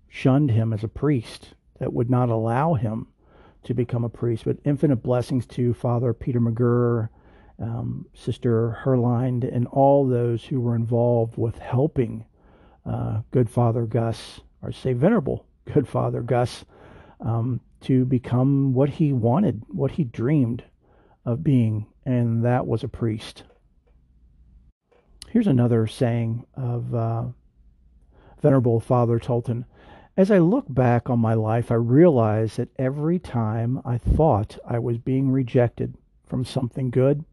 shunned 0.08 0.50
him 0.50 0.72
as 0.72 0.82
a 0.82 0.88
priest, 0.88 1.54
that 1.78 1.92
would 1.92 2.10
not 2.10 2.30
allow 2.30 2.74
him 2.74 3.06
to 3.64 3.74
become 3.74 4.04
a 4.04 4.08
priest. 4.08 4.44
But 4.44 4.58
infinite 4.64 5.02
blessings 5.02 5.46
to 5.48 5.74
Father 5.74 6.14
Peter 6.14 6.40
McGirr, 6.40 7.10
um, 7.58 8.06
Sister 8.14 8.78
Herline, 8.84 9.44
and 9.54 9.66
all 9.66 10.06
those 10.06 10.44
who 10.44 10.60
were 10.60 10.74
involved 10.74 11.36
with 11.36 11.58
helping 11.58 12.24
uh, 12.86 13.20
Good 13.30 13.50
Father 13.50 13.86
Gus, 13.86 14.40
or 14.62 14.72
say 14.72 14.92
Venerable 14.94 15.46
Good 15.64 15.86
Father 15.86 16.22
Gus, 16.22 16.64
um, 17.20 17.60
to 17.82 18.04
become 18.04 18.74
what 18.74 18.88
he 18.88 19.12
wanted, 19.12 19.62
what 19.68 19.92
he 19.92 20.04
dreamed 20.04 20.64
of 21.24 21.44
being, 21.44 21.86
and 22.04 22.44
that 22.44 22.66
was 22.66 22.82
a 22.82 22.88
priest. 22.88 23.44
Here's 25.28 25.46
another 25.46 25.86
saying 25.86 26.44
of 26.54 26.94
uh, 26.94 27.24
Venerable 28.40 28.80
Father 28.80 29.18
Tolton. 29.18 29.64
As 30.16 30.30
I 30.30 30.38
look 30.38 30.66
back 30.68 31.08
on 31.08 31.20
my 31.20 31.34
life, 31.34 31.70
I 31.70 31.76
realize 31.76 32.56
that 32.56 32.68
every 32.78 33.18
time 33.18 33.80
I 33.84 33.96
thought 33.96 34.58
I 34.66 34.78
was 34.78 34.98
being 34.98 35.30
rejected 35.30 35.96
from 36.26 36.44
something 36.44 36.90
good, 36.90 37.24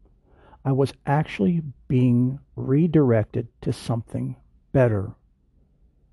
I 0.64 0.72
was 0.72 0.94
actually 1.04 1.62
being 1.88 2.38
redirected 2.56 3.48
to 3.62 3.72
something 3.72 4.36
better. 4.72 5.12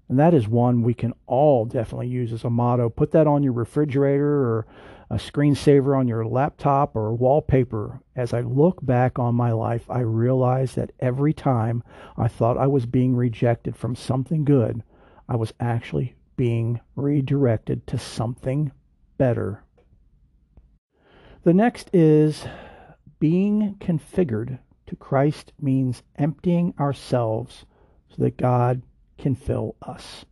And 0.09 0.17
that 0.19 0.33
is 0.33 0.47
one 0.47 0.83
we 0.83 0.93
can 0.93 1.13
all 1.25 1.65
definitely 1.65 2.07
use 2.07 2.31
as 2.31 2.43
a 2.43 2.49
motto. 2.49 2.89
Put 2.89 3.11
that 3.11 3.27
on 3.27 3.43
your 3.43 3.53
refrigerator 3.53 4.25
or 4.25 4.67
a 5.09 5.15
screensaver 5.15 5.97
on 5.97 6.07
your 6.07 6.25
laptop 6.25 6.95
or 6.95 7.13
wallpaper. 7.13 8.01
As 8.15 8.33
I 8.33 8.41
look 8.41 8.85
back 8.85 9.19
on 9.19 9.35
my 9.35 9.51
life, 9.51 9.89
I 9.89 9.99
realize 9.99 10.75
that 10.75 10.91
every 10.99 11.33
time 11.33 11.83
I 12.17 12.27
thought 12.27 12.57
I 12.57 12.67
was 12.67 12.85
being 12.85 13.15
rejected 13.15 13.75
from 13.75 13.95
something 13.95 14.45
good, 14.45 14.83
I 15.27 15.35
was 15.35 15.53
actually 15.59 16.15
being 16.35 16.79
redirected 16.95 17.87
to 17.87 17.97
something 17.97 18.71
better. 19.17 19.63
The 21.43 21.53
next 21.53 21.89
is 21.93 22.45
being 23.19 23.75
configured 23.79 24.59
to 24.87 24.95
Christ 24.95 25.53
means 25.59 26.03
emptying 26.15 26.73
ourselves 26.79 27.65
so 28.09 28.23
that 28.23 28.37
God 28.37 28.81
can 29.17 29.35
fill 29.35 29.75
us. 29.81 30.25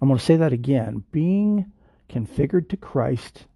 I'm 0.00 0.08
going 0.08 0.18
to 0.18 0.24
say 0.24 0.36
that 0.36 0.52
again. 0.52 1.04
Being 1.12 1.72
configured 2.08 2.68
to 2.68 2.76
Christ 2.76 3.46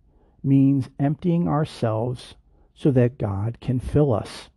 means 0.43 0.89
emptying 0.99 1.49
ourselves 1.49 2.35
so 2.75 2.91
that 2.93 3.19
God 3.19 3.59
can 3.61 3.81
fill 3.81 4.13
us. 4.13 4.49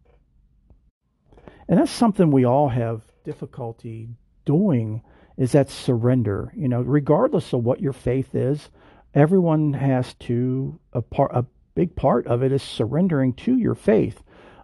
And 1.68 1.80
that's 1.80 1.92
something 1.92 2.32
we 2.32 2.46
all 2.46 2.70
have 2.70 3.02
difficulty 3.24 4.10
doing 4.46 5.02
is 5.38 5.54
that 5.54 5.70
surrender. 5.70 6.54
You 6.56 6.68
know, 6.68 6.82
regardless 6.82 7.54
of 7.54 7.64
what 7.64 7.82
your 7.82 7.94
faith 7.94 8.36
is, 8.36 8.70
everyone 9.14 9.74
has 9.74 10.14
to 10.16 10.80
a 10.94 11.02
part 11.02 11.32
a 11.34 11.46
big 11.74 11.96
part 11.96 12.28
of 12.28 12.44
it 12.44 12.52
is 12.52 12.62
surrendering 12.62 13.34
to 13.34 13.58
your 13.58 13.76
faith. 13.76 14.22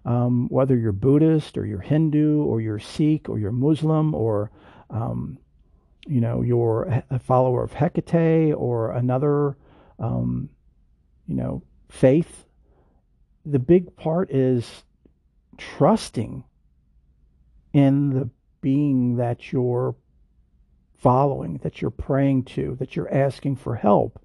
Um, 0.08 0.48
whether 0.48 0.78
you're 0.78 0.94
Buddhist 0.94 1.58
or 1.58 1.66
you're 1.66 1.82
Hindu 1.82 2.42
or 2.42 2.62
you're 2.62 2.80
Sikh 2.80 3.28
or 3.28 3.38
you're 3.38 3.52
Muslim 3.52 4.16
or 4.16 4.52
um, 4.90 5.38
you 6.08 6.22
know 6.22 6.42
you're 6.42 7.04
a 7.10 7.20
follower 7.20 7.62
of 7.62 7.74
Hecate 7.74 8.54
or 8.56 8.92
another 8.92 9.58
um, 10.00 10.50
you 11.28 11.36
know 11.36 11.62
faith. 11.90 12.46
The 13.46 13.60
big 13.60 13.98
part 13.98 14.32
is 14.32 14.84
trusting 15.58 16.46
in 17.74 18.10
the 18.12 18.30
being 18.62 19.18
that 19.18 19.52
you're 19.52 19.94
following, 20.98 21.58
that 21.64 21.82
you're 21.82 21.92
praying 21.92 22.44
to, 22.44 22.76
that 22.80 22.96
you're 22.96 23.14
asking 23.14 23.58
for 23.58 23.76
help. 23.76 24.20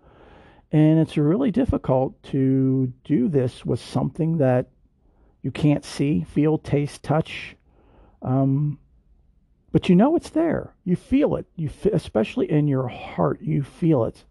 And 0.70 1.00
it's 1.00 1.16
really 1.16 1.50
difficult 1.50 2.22
to 2.24 2.92
do 3.04 3.28
this 3.28 3.66
with 3.66 3.80
something 3.80 4.38
that 4.38 4.70
you 5.42 5.50
can't 5.50 5.84
see, 5.84 6.24
feel, 6.24 6.58
taste, 6.58 7.02
touch. 7.02 7.56
Um, 8.22 8.78
but 9.72 9.88
you 9.88 9.96
know 9.96 10.16
it's 10.16 10.30
there. 10.30 10.74
You 10.84 10.96
feel 10.96 11.34
it. 11.36 11.46
You 11.56 11.68
f- 11.68 11.92
especially 11.92 12.50
in 12.50 12.68
your 12.68 12.88
heart, 12.88 13.40
you 13.40 13.62
feel 13.62 14.04
it. 14.04 14.24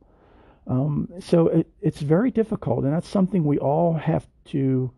Um, 0.68 1.10
so 1.20 1.48
it, 1.48 1.68
it's 1.82 2.00
very 2.00 2.32
difficult, 2.32 2.86
and 2.86 2.94
that's 2.94 3.08
something 3.08 3.44
we 3.44 3.58
all 3.58 3.94
have 3.94 4.28
to 4.46 4.92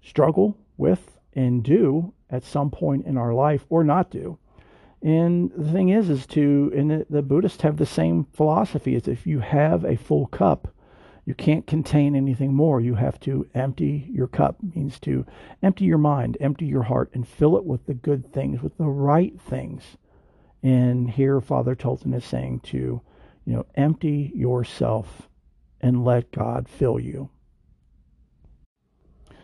struggle 0.00 0.56
with 0.76 1.18
and 1.34 1.62
do 1.62 2.14
at 2.30 2.44
some 2.44 2.70
point 2.70 3.06
in 3.06 3.16
our 3.16 3.34
life, 3.34 3.66
or 3.68 3.82
not 3.84 4.10
do. 4.10 4.38
And 5.02 5.50
the 5.56 5.70
thing 5.70 5.90
is, 5.90 6.08
is 6.08 6.26
to, 6.28 6.72
and 6.74 6.90
the, 6.90 7.06
the 7.10 7.22
Buddhists 7.22 7.62
have 7.62 7.76
the 7.76 7.86
same 7.86 8.24
philosophy: 8.32 8.94
is 8.94 9.08
if 9.08 9.26
you 9.26 9.40
have 9.40 9.84
a 9.84 9.96
full 9.96 10.26
cup, 10.28 10.72
you 11.28 11.34
can't 11.34 11.66
contain 11.66 12.16
anything 12.16 12.54
more. 12.54 12.80
You 12.80 12.94
have 12.94 13.20
to 13.20 13.46
empty 13.54 14.08
your 14.10 14.28
cup, 14.28 14.56
means 14.74 14.98
to 15.00 15.26
empty 15.62 15.84
your 15.84 15.98
mind, 15.98 16.38
empty 16.40 16.64
your 16.64 16.84
heart, 16.84 17.10
and 17.12 17.28
fill 17.28 17.58
it 17.58 17.66
with 17.66 17.84
the 17.84 17.92
good 17.92 18.32
things, 18.32 18.62
with 18.62 18.78
the 18.78 18.86
right 18.86 19.38
things. 19.38 19.98
And 20.62 21.10
here 21.10 21.38
Father 21.42 21.76
Tolton 21.76 22.14
is 22.14 22.24
saying 22.24 22.60
to, 22.60 23.02
you 23.44 23.52
know, 23.52 23.66
empty 23.74 24.32
yourself 24.34 25.28
and 25.82 26.02
let 26.02 26.32
God 26.32 26.66
fill 26.66 26.98
you. 26.98 27.28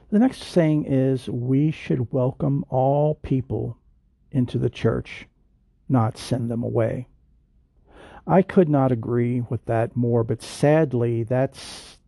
The 0.08 0.18
next 0.18 0.42
saying 0.42 0.86
is 0.86 1.28
we 1.28 1.70
should 1.70 2.10
welcome 2.10 2.64
all 2.70 3.16
people 3.16 3.76
into 4.30 4.56
the 4.56 4.70
church, 4.70 5.26
not 5.86 6.16
send 6.16 6.50
them 6.50 6.62
away. 6.62 7.08
I 8.26 8.42
could 8.42 8.68
not 8.68 8.90
agree 8.90 9.42
with 9.42 9.64
that 9.66 9.96
more, 9.96 10.24
but 10.24 10.42
sadly, 10.42 11.24
that's 11.24 11.98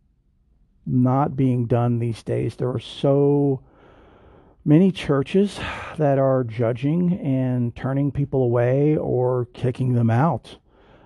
not 0.85 1.35
being 1.35 1.65
done 1.67 1.99
these 1.99 2.23
days. 2.23 2.55
There 2.55 2.69
are 2.69 2.79
so 2.79 3.61
many 4.65 4.91
churches 4.91 5.59
that 5.97 6.17
are 6.17 6.43
judging 6.43 7.19
and 7.19 7.75
turning 7.75 8.11
people 8.11 8.43
away 8.43 8.97
or 8.97 9.45
kicking 9.53 9.93
them 9.93 10.09
out 10.09 10.57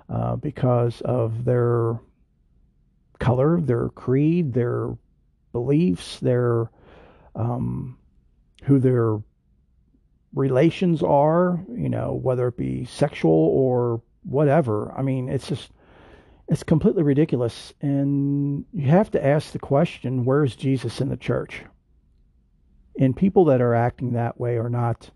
uh, 0.10 0.36
because 0.38 1.02
of 1.02 1.46
their 1.46 2.00
color, 3.20 3.60
their 3.60 3.90
creed, 3.90 4.54
their 4.54 4.96
beliefs, 5.52 6.20
their 6.20 6.72
um, 7.36 7.98
who 8.64 8.80
their 8.80 9.20
relations 10.34 11.04
are, 11.04 11.60
you 11.70 11.90
know, 11.90 12.14
whether 12.14 12.48
it 12.48 12.58
be 12.58 12.86
sexual 12.86 13.32
or 13.32 14.02
whatever. 14.24 14.94
I 14.98 15.02
mean, 15.02 15.30
it's 15.30 15.48
just 15.48 15.72
it's 16.48 16.64
completely 16.64 17.04
ridiculous. 17.04 17.74
And 17.82 18.66
you 18.74 18.90
have 18.90 19.10
to 19.12 19.26
ask 19.26 19.52
the 19.52 19.60
question, 19.60 20.26
where's 20.26 20.56
Jesus 20.56 21.00
in 21.00 21.10
the 21.10 21.18
church? 21.18 21.64
And 23.00 23.16
people 23.16 23.46
that 23.46 23.62
are 23.62 23.74
acting 23.74 24.14
that 24.14 24.40
way 24.40 24.58
are 24.58 24.70
not 24.70 25.12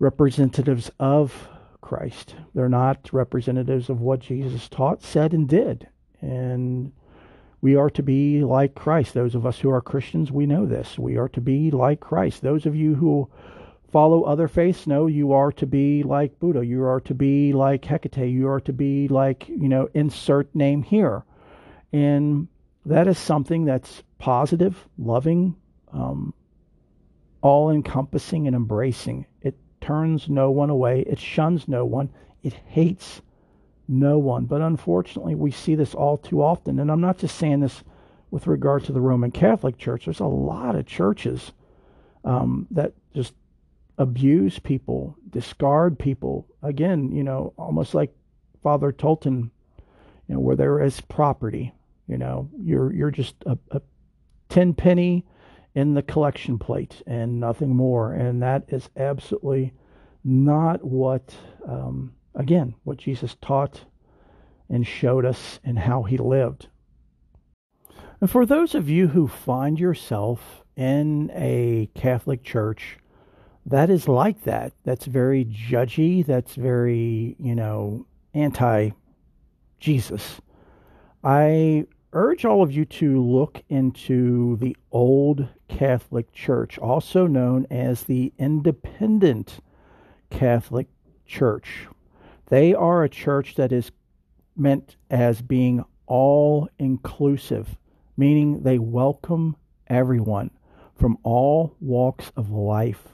representatives 0.00 0.90
of 0.98 1.48
Christ. 1.80 2.34
They're 2.54 2.68
not 2.68 3.12
representatives 3.12 3.88
of 3.88 4.00
what 4.00 4.18
Jesus 4.18 4.68
taught, 4.68 5.02
said, 5.02 5.32
and 5.32 5.48
did. 5.48 5.86
And 6.20 6.92
we 7.60 7.76
are 7.76 7.90
to 7.90 8.02
be 8.02 8.42
like 8.42 8.74
Christ. 8.74 9.14
Those 9.14 9.36
of 9.36 9.46
us 9.46 9.60
who 9.60 9.70
are 9.70 9.80
Christians, 9.80 10.32
we 10.32 10.46
know 10.46 10.66
this. 10.66 10.98
We 10.98 11.16
are 11.16 11.28
to 11.28 11.40
be 11.40 11.70
like 11.70 12.00
Christ. 12.00 12.42
Those 12.42 12.66
of 12.66 12.74
you 12.74 12.96
who 12.96 13.30
follow 13.92 14.22
other 14.22 14.48
faiths. 14.48 14.86
No, 14.86 15.06
you 15.06 15.32
are 15.32 15.52
to 15.52 15.66
be 15.66 16.02
like 16.02 16.40
Buddha. 16.40 16.64
You 16.64 16.82
are 16.84 17.00
to 17.02 17.14
be 17.14 17.52
like 17.52 17.84
Hecate. 17.84 18.30
You 18.30 18.48
are 18.48 18.60
to 18.62 18.72
be 18.72 19.06
like, 19.06 19.48
you 19.48 19.68
know, 19.68 19.88
insert 19.94 20.52
name 20.54 20.82
here. 20.82 21.24
And 21.92 22.48
that 22.86 23.06
is 23.06 23.18
something 23.18 23.66
that's 23.66 24.02
positive, 24.18 24.88
loving, 24.98 25.54
um, 25.92 26.32
all 27.42 27.70
encompassing, 27.70 28.46
and 28.46 28.56
embracing. 28.56 29.26
It 29.42 29.56
turns 29.80 30.28
no 30.28 30.50
one 30.50 30.70
away, 30.70 31.00
it 31.00 31.18
shuns 31.18 31.68
no 31.68 31.84
one, 31.84 32.08
it 32.42 32.54
hates 32.66 33.20
no 33.88 34.18
one. 34.18 34.46
But 34.46 34.62
unfortunately, 34.62 35.34
we 35.34 35.50
see 35.50 35.74
this 35.74 35.94
all 35.94 36.16
too 36.16 36.42
often. 36.42 36.78
And 36.78 36.90
I'm 36.90 37.00
not 37.00 37.18
just 37.18 37.36
saying 37.36 37.60
this 37.60 37.82
with 38.30 38.46
regard 38.46 38.84
to 38.84 38.92
the 38.92 39.00
Roman 39.00 39.30
Catholic 39.30 39.76
Church, 39.76 40.06
there's 40.06 40.20
a 40.20 40.24
lot 40.24 40.76
of 40.76 40.86
churches 40.86 41.52
um, 42.24 42.66
that 42.70 42.94
abuse 44.02 44.58
people, 44.58 45.16
discard 45.30 45.98
people. 45.98 46.46
Again, 46.62 47.12
you 47.12 47.22
know, 47.22 47.54
almost 47.56 47.94
like 47.94 48.14
Father 48.62 48.92
Tolton, 48.92 49.50
you 50.28 50.34
know, 50.34 50.40
where 50.40 50.56
there 50.56 50.82
is 50.82 51.00
property. 51.00 51.72
You 52.08 52.18
know, 52.18 52.50
you're 52.60 52.92
you're 52.92 53.10
just 53.10 53.36
a, 53.46 53.56
a 53.70 53.80
ten 54.48 54.74
penny 54.74 55.24
in 55.74 55.94
the 55.94 56.02
collection 56.02 56.58
plate 56.58 57.02
and 57.06 57.40
nothing 57.40 57.74
more, 57.74 58.12
and 58.12 58.42
that 58.42 58.64
is 58.68 58.90
absolutely 58.96 59.72
not 60.24 60.84
what, 60.84 61.34
um, 61.66 62.12
again, 62.34 62.74
what 62.84 62.98
Jesus 62.98 63.36
taught 63.40 63.84
and 64.68 64.86
showed 64.86 65.24
us 65.24 65.60
and 65.64 65.78
how 65.78 66.02
he 66.02 66.16
lived. 66.16 66.68
And 68.20 68.30
for 68.30 68.46
those 68.46 68.74
of 68.74 68.88
you 68.88 69.08
who 69.08 69.26
find 69.26 69.80
yourself 69.80 70.62
in 70.76 71.30
a 71.34 71.90
Catholic 71.94 72.44
church 72.44 72.98
that 73.66 73.90
is 73.90 74.08
like 74.08 74.42
that. 74.42 74.72
That's 74.84 75.04
very 75.04 75.44
judgy. 75.44 76.26
That's 76.26 76.54
very, 76.54 77.36
you 77.38 77.54
know, 77.54 78.06
anti 78.34 78.90
Jesus. 79.78 80.40
I 81.22 81.86
urge 82.12 82.44
all 82.44 82.62
of 82.62 82.72
you 82.72 82.84
to 82.84 83.22
look 83.22 83.62
into 83.68 84.56
the 84.56 84.76
Old 84.90 85.48
Catholic 85.68 86.32
Church, 86.32 86.78
also 86.78 87.26
known 87.26 87.66
as 87.70 88.02
the 88.02 88.32
Independent 88.38 89.60
Catholic 90.30 90.88
Church. 91.24 91.86
They 92.48 92.74
are 92.74 93.04
a 93.04 93.08
church 93.08 93.54
that 93.54 93.72
is 93.72 93.92
meant 94.56 94.96
as 95.08 95.40
being 95.40 95.84
all 96.06 96.68
inclusive, 96.78 97.78
meaning 98.16 98.62
they 98.62 98.78
welcome 98.78 99.56
everyone 99.86 100.50
from 100.94 101.16
all 101.22 101.76
walks 101.80 102.30
of 102.36 102.50
life 102.50 103.11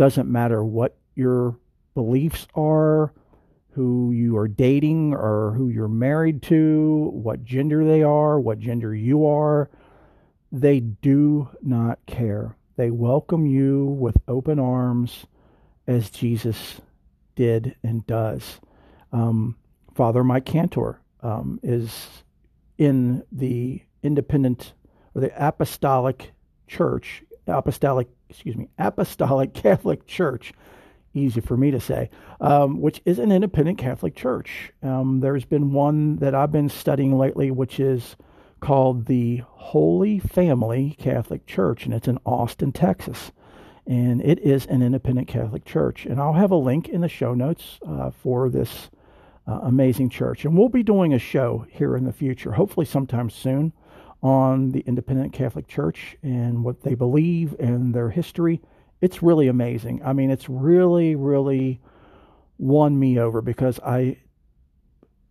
doesn't 0.00 0.32
matter 0.32 0.64
what 0.64 0.96
your 1.14 1.58
beliefs 1.92 2.46
are, 2.54 3.12
who 3.72 4.12
you 4.12 4.34
are 4.38 4.48
dating 4.48 5.12
or 5.12 5.52
who 5.52 5.68
you're 5.68 5.88
married 5.88 6.40
to, 6.40 7.10
what 7.12 7.44
gender 7.44 7.84
they 7.84 8.02
are, 8.02 8.40
what 8.40 8.58
gender 8.58 8.94
you 8.94 9.26
are. 9.26 9.68
They 10.50 10.80
do 10.80 11.50
not 11.60 11.98
care. 12.06 12.56
They 12.76 12.90
welcome 12.90 13.44
you 13.44 13.84
with 13.84 14.16
open 14.26 14.58
arms 14.58 15.26
as 15.86 16.08
Jesus 16.08 16.80
did 17.34 17.76
and 17.82 18.06
does. 18.06 18.58
Um, 19.12 19.58
Father 19.94 20.24
Mike 20.24 20.46
Cantor 20.46 21.02
um, 21.22 21.60
is 21.62 22.08
in 22.78 23.22
the 23.30 23.82
independent 24.02 24.72
or 25.14 25.20
the 25.20 25.32
apostolic 25.36 26.32
church, 26.66 27.22
apostolic 27.46 28.08
excuse 28.28 28.56
me, 28.56 28.68
Apostolic 28.78 29.52
Catholic 29.54 30.06
Church, 30.06 30.52
easy 31.12 31.40
for 31.40 31.56
me 31.56 31.70
to 31.72 31.80
say, 31.80 32.08
um, 32.40 32.80
which 32.80 33.02
is 33.04 33.18
an 33.18 33.32
independent 33.32 33.76
Catholic 33.78 34.14
church. 34.14 34.72
Um, 34.82 35.20
there's 35.20 35.44
been 35.44 35.72
one 35.72 36.16
that 36.16 36.34
I've 36.34 36.52
been 36.52 36.68
studying 36.68 37.18
lately, 37.18 37.50
which 37.50 37.80
is 37.80 38.16
called 38.60 39.06
the 39.06 39.42
Holy 39.48 40.18
Family 40.20 40.96
Catholic 40.98 41.46
Church, 41.46 41.84
and 41.84 41.94
it's 41.94 42.08
in 42.08 42.18
Austin, 42.24 42.72
Texas. 42.72 43.32
and 43.86 44.20
it 44.20 44.38
is 44.38 44.66
an 44.66 44.82
independent 44.82 45.26
Catholic 45.26 45.64
church. 45.64 46.06
And 46.06 46.20
I'll 46.20 46.34
have 46.34 46.50
a 46.52 46.56
link 46.56 46.88
in 46.88 47.00
the 47.00 47.08
show 47.08 47.34
notes 47.34 47.80
uh, 47.86 48.10
for 48.10 48.48
this 48.48 48.90
uh, 49.48 49.60
amazing 49.62 50.10
church. 50.10 50.44
And 50.44 50.56
we'll 50.56 50.68
be 50.68 50.82
doing 50.82 51.12
a 51.12 51.18
show 51.18 51.66
here 51.70 51.96
in 51.96 52.04
the 52.04 52.12
future, 52.12 52.52
hopefully 52.52 52.86
sometime 52.86 53.30
soon, 53.30 53.72
on 54.22 54.72
the 54.72 54.80
independent 54.80 55.32
Catholic 55.32 55.66
Church 55.66 56.16
and 56.22 56.62
what 56.64 56.82
they 56.82 56.94
believe 56.94 57.54
and 57.58 57.94
their 57.94 58.10
history. 58.10 58.60
It's 59.00 59.22
really 59.22 59.48
amazing. 59.48 60.02
I 60.04 60.12
mean, 60.12 60.30
it's 60.30 60.48
really, 60.48 61.16
really 61.16 61.80
won 62.58 62.98
me 62.98 63.18
over 63.18 63.40
because 63.40 63.80
I 63.80 64.18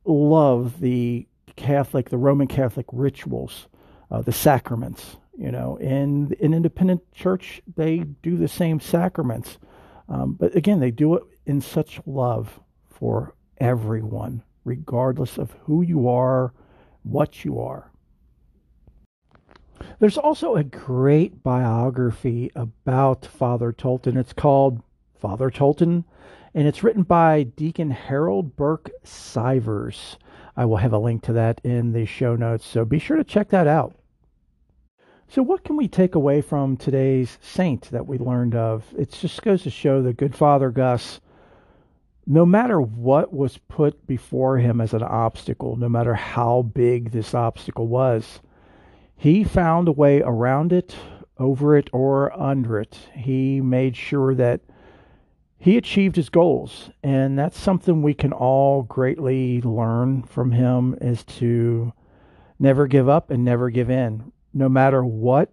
love 0.06 0.80
the 0.80 1.28
Catholic, 1.56 2.10
the 2.10 2.18
Roman 2.18 2.48
Catholic 2.48 2.88
rituals, 2.92 3.68
uh, 4.10 4.22
the 4.22 4.32
sacraments. 4.32 5.18
You 5.38 5.52
know, 5.52 5.78
in 5.78 6.36
an 6.42 6.54
independent 6.54 7.14
church, 7.14 7.62
they 7.78 8.00
do 8.00 8.36
the 8.36 8.50
same 8.50 8.82
sacraments, 8.82 9.58
um, 10.10 10.34
but 10.34 10.54
again, 10.54 10.82
they 10.82 10.92
do 10.92 11.16
it 11.16 11.24
in 11.46 11.62
such 11.62 12.02
love 12.06 12.60
for 12.90 13.36
everyone, 13.58 14.44
regardless 14.66 15.38
of 15.38 15.52
who 15.64 15.82
you 15.82 16.10
are, 16.10 16.54
what 17.04 17.46
you 17.46 17.60
are. 17.60 17.89
There's 20.00 20.18
also 20.18 20.56
a 20.56 20.64
great 20.64 21.44
biography 21.44 22.52
about 22.56 23.26
Father 23.26 23.74
Tolton. 23.74 24.16
It's 24.16 24.32
called 24.32 24.82
Father 25.20 25.52
Tolton, 25.52 26.06
and 26.54 26.66
it's 26.66 26.84
written 26.84 27.04
by 27.04 27.44
Deacon 27.44 27.92
Harold 27.92 28.56
Burke 28.56 28.92
Sivers. 29.04 30.16
I 30.56 30.64
will 30.64 30.78
have 30.78 30.94
a 30.94 30.98
link 30.98 31.24
to 31.24 31.34
that 31.34 31.60
in 31.66 31.92
the 31.92 32.06
show 32.06 32.38
notes, 32.38 32.66
so 32.66 32.86
be 32.86 32.98
sure 32.98 33.18
to 33.18 33.26
check 33.26 33.50
that 33.50 33.68
out. 33.68 33.94
So, 35.28 35.44
what 35.44 35.66
can 35.66 35.76
we 35.76 35.90
take 35.90 36.16
away 36.16 36.40
from 36.40 36.78
today's 36.78 37.38
saint 37.42 37.92
that 37.92 38.08
we 38.08 38.18
learned 38.18 38.56
of? 38.56 38.86
It 38.98 39.12
just 39.12 39.42
goes 39.42 39.64
to 39.64 39.70
show 39.70 40.02
that 40.04 40.16
Good 40.16 40.34
Father 40.34 40.72
Gus, 40.72 41.20
no 42.26 42.46
matter 42.46 42.80
what 42.80 43.34
was 43.34 43.58
put 43.68 44.08
before 44.08 44.60
him 44.60 44.80
as 44.80 44.94
an 44.94 45.04
obstacle, 45.04 45.76
no 45.76 45.90
matter 45.90 46.14
how 46.14 46.62
big 46.74 47.12
this 47.12 47.34
obstacle 47.34 47.88
was, 47.88 48.40
he 49.20 49.44
found 49.44 49.90
a 49.90 49.92
way 49.92 50.22
around 50.22 50.72
it, 50.72 50.96
over 51.38 51.76
it, 51.76 51.90
or 51.92 52.32
under 52.40 52.80
it. 52.80 52.98
He 53.14 53.60
made 53.60 53.98
sure 53.98 54.34
that 54.36 54.62
he 55.58 55.76
achieved 55.76 56.16
his 56.16 56.30
goals. 56.30 56.90
And 57.04 57.38
that's 57.38 57.60
something 57.60 58.02
we 58.02 58.14
can 58.14 58.32
all 58.32 58.84
greatly 58.84 59.62
learn 59.62 60.24
from 60.24 60.54
him 60.54 60.98
is 61.02 61.26
to 61.26 61.92
never 62.60 62.88
give 62.88 63.10
up 63.10 63.30
and 63.30 63.44
never 63.44 63.70
give 63.70 63.90
in. 63.90 64.32
No 64.54 64.70
matter 64.70 65.04
what 65.04 65.52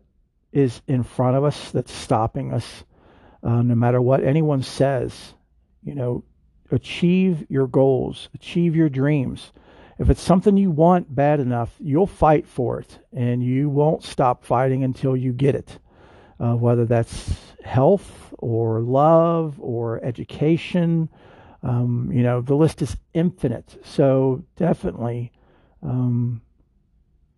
is 0.52 0.80
in 0.86 1.02
front 1.02 1.36
of 1.36 1.42
us 1.42 1.72
that's 1.72 1.90
stopping 1.92 2.52
us, 2.52 2.84
uh, 3.42 3.62
no 3.62 3.74
matter 3.74 4.00
what 4.00 4.22
anyone 4.22 4.62
says, 4.62 5.34
you 5.82 5.96
know, 5.96 6.22
achieve 6.70 7.44
your 7.48 7.66
goals, 7.66 8.28
achieve 8.32 8.76
your 8.76 8.88
dreams. 8.88 9.50
If 9.98 10.10
it's 10.10 10.20
something 10.20 10.56
you 10.56 10.70
want 10.70 11.14
bad 11.14 11.40
enough, 11.40 11.74
you'll 11.78 12.06
fight 12.06 12.46
for 12.46 12.78
it 12.80 12.98
and 13.14 13.42
you 13.42 13.70
won't 13.70 14.02
stop 14.02 14.44
fighting 14.44 14.84
until 14.84 15.16
you 15.16 15.32
get 15.32 15.54
it. 15.54 15.78
Uh, 16.38 16.54
whether 16.54 16.84
that's 16.84 17.54
health 17.64 18.34
or 18.38 18.80
love 18.80 19.58
or 19.58 20.04
education, 20.04 21.08
um, 21.62 22.10
you 22.12 22.22
know, 22.22 22.42
the 22.42 22.54
list 22.54 22.82
is 22.82 22.96
infinite. 23.14 23.78
So 23.84 24.44
definitely, 24.56 25.32
um, 25.82 26.42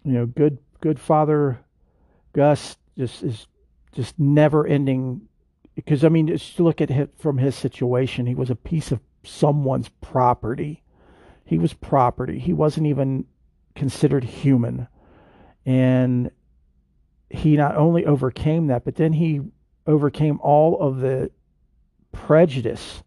you 0.05 0.13
know, 0.13 0.27
good, 0.27 0.59
good 0.81 0.99
father 0.99 1.61
Gus 2.33 2.77
just 2.97 3.23
is 3.23 3.47
just 3.93 4.19
never 4.19 4.67
ending. 4.67 5.23
Because 5.77 6.05
I 6.05 6.09
mean, 6.09 6.27
just 6.27 6.59
look 6.59 6.81
at 6.81 6.91
it 6.91 7.11
from 7.19 7.39
his 7.39 7.55
situation. 7.55 8.27
He 8.27 8.35
was 8.35 8.51
a 8.51 8.57
piece 8.57 8.91
of 8.91 8.99
someone's 9.23 9.91
property 10.01 10.83
he 11.49 11.57
was 11.59 11.73
property. 11.73 12.39
He 12.39 12.53
wasn't 12.53 12.89
even 12.89 13.25
considered 13.75 14.23
human. 14.23 14.87
And 15.65 16.31
he 17.31 17.57
not 17.57 17.75
only 17.75 18.05
overcame 18.05 18.67
that, 18.67 18.85
but 18.85 18.97
then 18.97 19.15
he 19.15 19.41
overcame 19.87 20.41
all 20.43 20.79
of 20.79 20.99
the 20.99 21.31
prejudice 22.13 23.03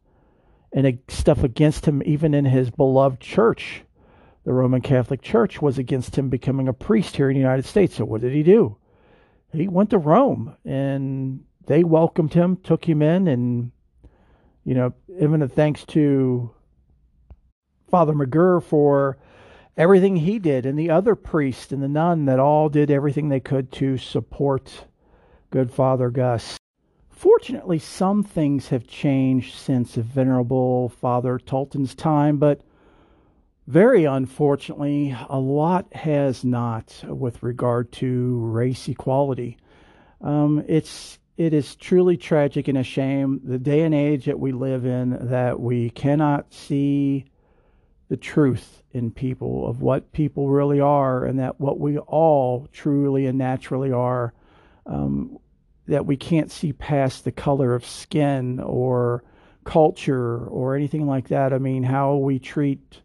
and 0.74 0.98
stuff 1.08 1.44
against 1.44 1.86
him, 1.86 2.02
even 2.04 2.34
in 2.34 2.46
his 2.46 2.72
beloved 2.72 3.20
church. 3.20 3.84
The 4.44 4.54
Roman 4.54 4.82
Catholic 4.82 5.22
Church 5.22 5.62
was 5.62 5.78
against 5.78 6.18
him 6.18 6.30
becoming 6.30 6.68
a 6.68 6.74
priest 6.74 7.18
here 7.18 7.30
in 7.30 7.36
the 7.36 7.42
United 7.42 7.66
States. 7.66 7.98
So, 7.98 8.06
what 8.06 8.22
did 8.22 8.34
he 8.34 8.42
do? 8.42 8.76
He 9.54 9.68
went 9.68 9.92
to 9.92 10.00
Rome 10.00 10.56
and 10.66 11.44
they 11.68 11.84
welcomed 11.84 12.34
him, 12.34 12.58
took 12.58 12.90
him 12.90 13.04
in, 13.04 13.28
and, 13.28 13.72
you 14.64 14.74
know, 14.74 14.94
even 15.20 15.48
thanks 15.48 15.86
to 15.88 16.56
Father 17.92 18.14
McGirr 18.14 18.64
for 18.64 19.18
everything 19.76 20.16
he 20.16 20.40
did, 20.40 20.66
and 20.66 20.80
the 20.80 20.90
other 20.90 21.14
priest 21.14 21.74
and 21.74 21.84
the 21.84 21.90
nun 21.90 22.26
that 22.26 22.40
all 22.40 22.70
did 22.70 22.90
everything 22.90 23.28
they 23.28 23.42
could 23.42 23.72
to 23.74 23.98
support 23.98 24.86
good 25.50 25.72
Father 25.72 26.10
Gus. 26.10 26.58
Fortunately, 27.10 27.78
some 27.78 28.24
things 28.24 28.70
have 28.70 28.88
changed 28.88 29.56
since 29.56 29.96
Venerable 29.96 30.90
Father 30.90 31.38
Tolton's 31.38 31.94
time, 31.94 32.38
but 32.38 32.62
very 33.68 34.06
unfortunately, 34.06 35.16
a 35.30 35.38
lot 35.38 35.94
has 35.94 36.44
not 36.44 37.04
with 37.08 37.44
regard 37.44 37.92
to 37.94 38.40
race 38.40 38.88
equality. 38.88 39.58
Um, 40.22 40.64
it's 40.68 41.20
it 41.38 41.54
is 41.54 41.76
truly 41.76 42.18
tragic 42.18 42.68
and 42.68 42.78
a 42.78 42.84
shame 42.84 43.42
the 43.44 43.60
day 43.60 43.82
and 43.82 43.96
age 43.96 44.26
that 44.26 44.40
we 44.40 44.52
live 44.52 44.86
in 44.86 45.30
that 45.30 45.60
we 45.60 45.90
cannot 45.90 46.54
see 46.54 47.26
the 48.12 48.18
truth 48.18 48.84
in 48.92 49.10
people 49.10 49.66
of 49.66 49.82
what 49.82 50.12
people 50.12 50.50
really 50.50 50.82
are 50.82 51.24
and 51.24 51.40
that 51.40 51.62
what 51.62 51.80
we 51.80 51.98
all 51.98 52.68
truly 52.74 53.26
and 53.26 53.38
naturally 53.38 53.90
are 53.90 54.34
um, 54.86 55.40
that 55.88 56.06
we 56.06 56.18
can't 56.18 56.52
see 56.52 56.74
past 56.74 57.24
the 57.24 57.32
color 57.32 57.74
of 57.74 57.86
skin 57.86 58.60
or 58.60 59.24
culture 59.64 60.46
or 60.48 60.76
anything 60.76 61.08
like 61.08 61.30
that. 61.30 61.54
I 61.54 61.58
mean 61.58 61.84
how 61.84 62.16
we 62.16 62.38
treat 62.38 63.02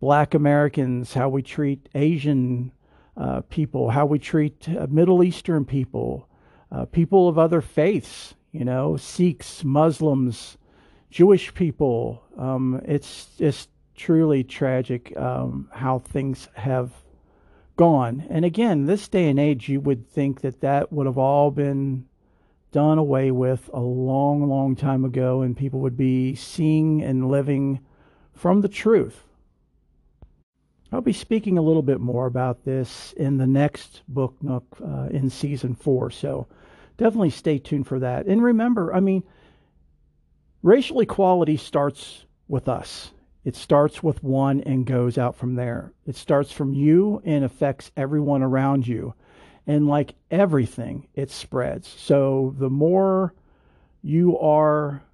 black 0.00 0.34
americans 0.34 1.14
how 1.14 1.28
we 1.28 1.42
treat 1.42 1.88
asian 1.94 2.70
uh, 3.16 3.40
people 3.48 3.88
how 3.90 4.04
we 4.04 4.18
treat 4.18 4.68
uh, 4.68 4.86
middle 4.90 5.22
eastern 5.22 5.64
people 5.64 6.28
uh, 6.70 6.84
people 6.84 7.28
of 7.28 7.38
other 7.38 7.62
faiths 7.62 8.34
you 8.52 8.62
know 8.62 8.96
sikhs 8.98 9.64
muslims 9.64 10.58
jewish 11.10 11.54
people. 11.54 12.22
Um, 12.36 12.80
it's 12.84 13.30
just 13.38 13.70
truly 13.96 14.44
tragic 14.44 15.16
um, 15.16 15.68
how 15.72 15.98
things 15.98 16.48
have 16.54 16.92
gone. 17.76 18.26
And 18.30 18.44
again, 18.44 18.86
this 18.86 19.08
day 19.08 19.28
and 19.28 19.38
age, 19.38 19.68
you 19.68 19.80
would 19.80 20.08
think 20.08 20.40
that 20.40 20.60
that 20.60 20.92
would 20.92 21.06
have 21.06 21.18
all 21.18 21.50
been 21.50 22.06
done 22.72 22.98
away 22.98 23.30
with 23.30 23.70
a 23.72 23.80
long, 23.80 24.48
long 24.48 24.76
time 24.76 25.04
ago, 25.04 25.42
and 25.42 25.56
people 25.56 25.80
would 25.80 25.96
be 25.96 26.34
seeing 26.34 27.02
and 27.02 27.30
living 27.30 27.80
from 28.34 28.60
the 28.60 28.68
truth. 28.68 29.22
I'll 30.92 31.00
be 31.00 31.12
speaking 31.12 31.58
a 31.58 31.62
little 31.62 31.82
bit 31.82 32.00
more 32.00 32.26
about 32.26 32.64
this 32.64 33.12
in 33.14 33.38
the 33.38 33.46
next 33.46 34.02
book 34.08 34.36
nook 34.40 34.64
uh, 34.82 35.08
in 35.10 35.30
season 35.30 35.74
four. 35.74 36.10
So 36.10 36.46
definitely 36.96 37.30
stay 37.30 37.58
tuned 37.58 37.86
for 37.86 37.98
that. 37.98 38.26
And 38.26 38.42
remember, 38.42 38.94
I 38.94 39.00
mean, 39.00 39.24
racial 40.62 41.00
equality 41.00 41.56
starts 41.56 42.24
with 42.48 42.68
us. 42.68 43.10
It 43.46 43.54
starts 43.54 44.02
with 44.02 44.24
one 44.24 44.60
and 44.62 44.84
goes 44.84 45.16
out 45.16 45.36
from 45.36 45.54
there. 45.54 45.92
It 46.04 46.16
starts 46.16 46.50
from 46.50 46.74
you 46.74 47.22
and 47.24 47.44
affects 47.44 47.92
everyone 47.96 48.42
around 48.42 48.88
you. 48.88 49.14
And 49.68 49.86
like 49.86 50.16
everything, 50.32 51.06
it 51.14 51.30
spreads. 51.30 51.86
So 51.86 52.56
the 52.58 52.68
more 52.68 53.34
you 54.02 54.36
are 54.40 55.04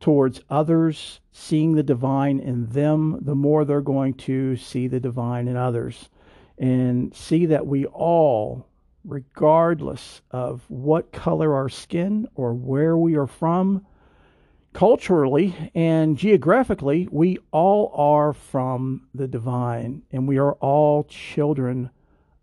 towards 0.00 0.40
others, 0.48 1.20
seeing 1.30 1.74
the 1.74 1.82
divine 1.82 2.40
in 2.40 2.70
them, 2.70 3.18
the 3.20 3.34
more 3.34 3.66
they're 3.66 3.82
going 3.82 4.14
to 4.14 4.56
see 4.56 4.88
the 4.88 4.98
divine 4.98 5.48
in 5.48 5.56
others. 5.56 6.08
And 6.56 7.14
see 7.14 7.44
that 7.44 7.66
we 7.66 7.84
all, 7.84 8.66
regardless 9.04 10.22
of 10.30 10.62
what 10.68 11.12
color 11.12 11.54
our 11.54 11.68
skin 11.68 12.26
or 12.34 12.54
where 12.54 12.96
we 12.96 13.16
are 13.16 13.26
from, 13.26 13.84
culturally 14.78 15.72
and 15.74 16.16
geographically, 16.16 17.08
we 17.10 17.36
all 17.50 17.90
are 17.96 18.32
from 18.32 19.08
the 19.12 19.26
divine, 19.26 20.00
and 20.12 20.28
we 20.28 20.38
are 20.38 20.52
all 20.60 21.02
children 21.02 21.90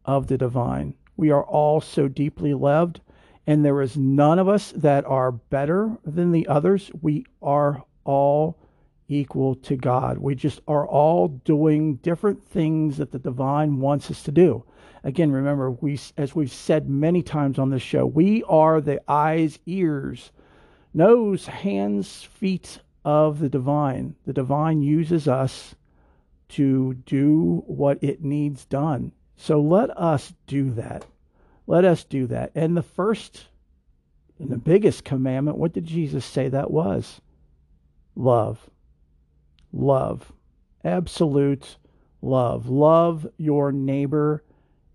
of 0.04 0.28
the 0.28 0.38
divine. 0.38 0.94
We 1.16 1.32
are 1.32 1.46
all 1.46 1.80
so 1.80 2.10
deeply 2.10 2.54
loved, 2.54 3.00
and 3.48 3.64
there 3.64 3.82
is 3.82 3.96
none 3.96 4.38
of 4.38 4.50
us 4.50 4.74
that 4.74 5.06
are 5.06 5.32
better 5.32 5.98
than 6.04 6.34
the 6.34 6.46
others. 6.48 6.92
We 7.02 7.26
are 7.42 7.86
all 8.04 8.60
equal 9.08 9.56
to 9.56 9.78
God. 9.78 10.18
We 10.18 10.36
just 10.36 10.60
are 10.68 10.86
all 10.86 11.30
doing 11.30 11.96
different 12.04 12.44
things 12.44 12.98
that 12.98 13.14
the 13.14 13.20
divine 13.20 13.80
wants 13.80 14.12
us 14.12 14.22
to 14.24 14.34
do. 14.34 14.66
Again, 15.06 15.32
remember, 15.32 15.72
we, 15.72 15.98
as 16.18 16.36
we've 16.36 16.52
said 16.52 16.90
many 16.90 17.24
times 17.24 17.58
on 17.58 17.70
this 17.70 17.82
show, 17.82 18.06
we 18.06 18.44
are 18.44 18.82
the 18.82 19.00
eyes, 19.08 19.58
ears, 19.66 20.34
nose, 20.96 21.46
hands, 21.46 22.24
feet 22.24 22.80
of 23.04 23.40
the 23.40 23.50
divine. 23.50 24.16
The 24.26 24.34
divine 24.34 24.82
uses 24.82 25.28
us 25.28 25.76
to 26.50 26.94
do 27.06 27.64
what 27.68 28.04
it 28.04 28.24
needs 28.24 28.66
done. 28.66 29.12
So 29.36 29.62
let 29.62 29.96
us 29.98 30.34
do 30.48 30.72
that. 30.72 31.06
Let 31.68 31.84
us 31.84 32.04
do 32.04 32.28
that. 32.28 32.52
And 32.56 32.78
the 32.78 32.84
first 32.84 33.48
and 34.40 34.50
the 34.50 34.58
biggest 34.58 35.04
commandment, 35.04 35.58
what 35.58 35.74
did 35.74 35.86
Jesus 35.86 36.26
say 36.26 36.50
that 36.50 36.72
was? 36.72 37.22
Love. 38.16 38.70
Love. 39.74 40.32
Absolute 40.84 41.78
love. 42.22 42.70
Love 42.70 43.28
your 43.38 43.72
neighbor 43.72 44.44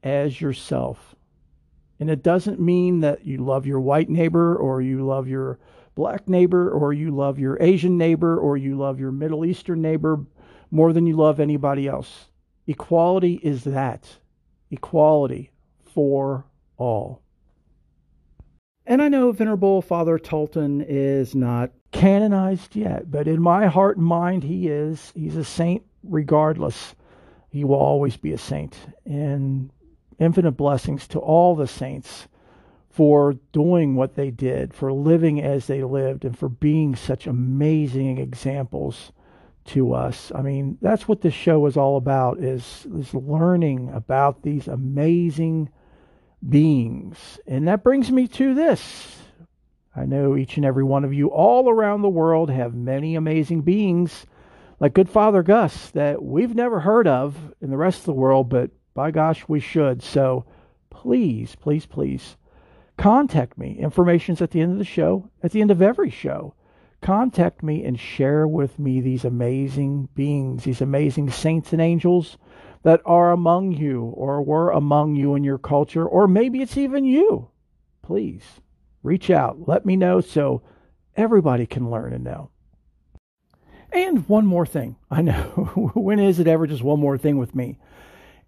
as 0.02 0.40
yourself. 0.40 1.14
And 1.98 2.08
it 2.08 2.22
doesn't 2.22 2.60
mean 2.60 3.00
that 3.00 3.26
you 3.26 3.38
love 3.38 3.66
your 3.66 3.80
white 3.80 4.08
neighbor 4.08 4.56
or 4.56 4.80
you 4.80 5.04
love 5.04 5.28
your 5.28 5.58
black 6.00 6.26
neighbor 6.26 6.70
or 6.70 6.94
you 6.94 7.10
love 7.10 7.38
your 7.38 7.58
Asian 7.60 7.98
neighbor 7.98 8.38
or 8.38 8.56
you 8.56 8.74
love 8.74 8.98
your 8.98 9.12
Middle 9.12 9.44
Eastern 9.44 9.82
neighbor 9.82 10.24
more 10.70 10.94
than 10.94 11.06
you 11.06 11.14
love 11.14 11.38
anybody 11.38 11.86
else. 11.86 12.30
Equality 12.66 13.38
is 13.42 13.64
that 13.64 14.08
equality 14.70 15.50
for 15.92 16.46
all. 16.78 17.20
And 18.86 19.02
I 19.02 19.08
know 19.08 19.30
Venerable 19.30 19.82
Father 19.82 20.18
Tolton 20.18 20.82
is 20.88 21.34
not 21.34 21.70
canonized 21.92 22.74
yet, 22.74 23.10
but 23.10 23.28
in 23.28 23.42
my 23.42 23.66
heart 23.66 23.98
and 23.98 24.06
mind, 24.06 24.42
he 24.42 24.68
is. 24.68 25.12
He's 25.14 25.36
a 25.36 25.44
saint 25.44 25.82
regardless. 26.02 26.94
He 27.50 27.62
will 27.62 27.74
always 27.74 28.16
be 28.16 28.32
a 28.32 28.38
saint. 28.38 28.74
And 29.04 29.70
infinite 30.18 30.52
blessings 30.52 31.06
to 31.08 31.18
all 31.18 31.54
the 31.54 31.68
saints 31.68 32.26
for 32.90 33.34
doing 33.52 33.94
what 33.94 34.16
they 34.16 34.30
did, 34.30 34.74
for 34.74 34.92
living 34.92 35.40
as 35.40 35.66
they 35.66 35.82
lived, 35.84 36.24
and 36.24 36.36
for 36.36 36.48
being 36.48 36.96
such 36.96 37.26
amazing 37.26 38.18
examples 38.18 39.12
to 39.64 39.94
us. 39.94 40.32
I 40.34 40.42
mean, 40.42 40.76
that's 40.82 41.06
what 41.06 41.20
this 41.20 41.34
show 41.34 41.66
is 41.66 41.76
all 41.76 41.96
about 41.96 42.40
is, 42.40 42.86
is 42.98 43.14
learning 43.14 43.90
about 43.94 44.42
these 44.42 44.66
amazing 44.66 45.70
beings. 46.46 47.38
And 47.46 47.68
that 47.68 47.84
brings 47.84 48.10
me 48.10 48.26
to 48.28 48.54
this. 48.54 49.18
I 49.94 50.04
know 50.04 50.36
each 50.36 50.56
and 50.56 50.66
every 50.66 50.84
one 50.84 51.04
of 51.04 51.14
you 51.14 51.28
all 51.28 51.68
around 51.68 52.02
the 52.02 52.08
world 52.08 52.50
have 52.50 52.74
many 52.74 53.14
amazing 53.14 53.62
beings 53.62 54.26
like 54.80 54.94
good 54.94 55.10
Father 55.10 55.42
Gus 55.42 55.90
that 55.90 56.22
we've 56.22 56.54
never 56.54 56.80
heard 56.80 57.06
of 57.06 57.36
in 57.60 57.70
the 57.70 57.76
rest 57.76 58.00
of 58.00 58.06
the 58.06 58.12
world, 58.12 58.48
but 58.48 58.70
by 58.94 59.10
gosh, 59.10 59.46
we 59.46 59.60
should. 59.60 60.02
So 60.02 60.46
please, 60.90 61.54
please, 61.54 61.86
please 61.86 62.36
contact 63.00 63.56
me. 63.56 63.78
Information's 63.78 64.42
at 64.42 64.50
the 64.50 64.60
end 64.60 64.72
of 64.72 64.78
the 64.78 64.84
show, 64.84 65.30
at 65.42 65.52
the 65.52 65.62
end 65.62 65.70
of 65.70 65.80
every 65.80 66.10
show. 66.10 66.54
Contact 67.00 67.62
me 67.62 67.82
and 67.82 67.98
share 67.98 68.46
with 68.46 68.78
me 68.78 69.00
these 69.00 69.24
amazing 69.24 70.10
beings, 70.14 70.64
these 70.64 70.82
amazing 70.82 71.30
saints 71.30 71.72
and 71.72 71.80
angels 71.80 72.36
that 72.82 73.00
are 73.06 73.32
among 73.32 73.72
you 73.72 74.02
or 74.02 74.42
were 74.42 74.70
among 74.70 75.16
you 75.16 75.34
in 75.34 75.42
your 75.42 75.56
culture, 75.56 76.06
or 76.06 76.28
maybe 76.28 76.60
it's 76.60 76.76
even 76.76 77.06
you. 77.06 77.48
Please 78.02 78.60
reach 79.02 79.30
out. 79.30 79.66
Let 79.66 79.86
me 79.86 79.96
know 79.96 80.20
so 80.20 80.62
everybody 81.16 81.64
can 81.64 81.90
learn 81.90 82.12
and 82.12 82.24
know. 82.24 82.50
And 83.92 84.28
one 84.28 84.44
more 84.44 84.66
thing. 84.66 84.96
I 85.10 85.22
know, 85.22 85.32
when 85.94 86.18
is 86.18 86.38
it 86.38 86.46
ever 86.46 86.66
just 86.66 86.82
one 86.82 87.00
more 87.00 87.16
thing 87.16 87.38
with 87.38 87.54
me? 87.54 87.78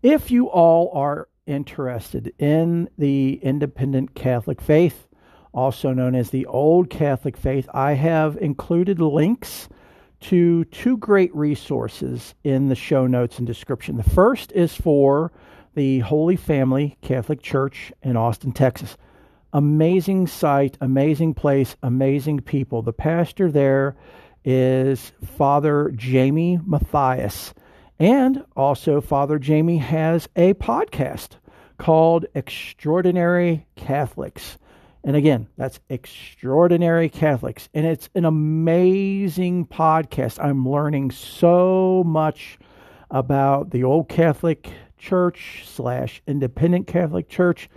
If 0.03 0.31
you 0.31 0.49
all 0.51 0.91
are 0.95 1.29
interested 1.53 2.33
in 2.39 2.89
the 2.99 3.39
independent 3.43 4.15
Catholic 4.15 4.61
faith, 4.61 5.07
also 5.53 5.93
known 5.93 6.15
as 6.15 6.31
the 6.31 6.47
Old 6.47 6.91
Catholic 6.91 7.37
faith, 7.37 7.69
I 7.73 7.93
have 7.93 8.37
included 8.39 9.01
links 9.01 9.69
to 10.23 10.65
two 10.67 10.97
great 10.97 11.35
resources 11.35 12.35
in 12.43 12.69
the 12.69 12.75
show 12.75 13.07
notes 13.07 13.39
and 13.39 13.47
description. 13.47 13.97
The 13.97 14.03
first 14.03 14.53
is 14.53 14.75
for 14.75 15.33
the 15.75 16.01
Holy 16.01 16.37
Family 16.37 16.97
Catholic 17.03 17.43
Church 17.43 17.93
in 18.03 18.17
Austin, 18.17 18.53
Texas. 18.53 18.97
Amazing 19.53 20.29
site, 20.29 20.79
amazing 20.81 21.35
place, 21.35 21.77
amazing 21.83 22.41
people. 22.41 22.83
The 22.83 22.93
pastor 22.93 23.51
there 23.51 23.97
is 24.45 25.13
Father 25.37 25.93
Jayme 25.95 26.67
Mathias. 26.67 27.53
And 27.99 28.45
also, 28.57 29.01
Father 29.01 29.39
Jayme 29.39 29.79
has 29.79 30.29
a 30.35 30.55
podcast 30.55 31.37
called 31.83 32.27
Extraordinary 32.37 33.67
Catholics. 33.75 34.57
And 35.03 35.17
again, 35.17 35.49
that's 35.57 35.81
Extraordinary 35.89 37.09
Catholics. 37.09 37.69
And 37.75 37.85
it's 37.85 38.09
an 38.15 38.25
amazing 38.25 39.67
podcast. 39.67 40.39
I'm 40.41 40.69
learning 40.69 41.11
so 41.11 42.05
much 42.07 42.57
about 43.11 43.73
the 43.73 43.83
old 43.83 44.09
Catholic 44.09 44.71
Church 44.97 45.65
slash 45.67 46.23
independent 46.25 46.87
Catholic 46.87 47.29
Church. 47.29 47.69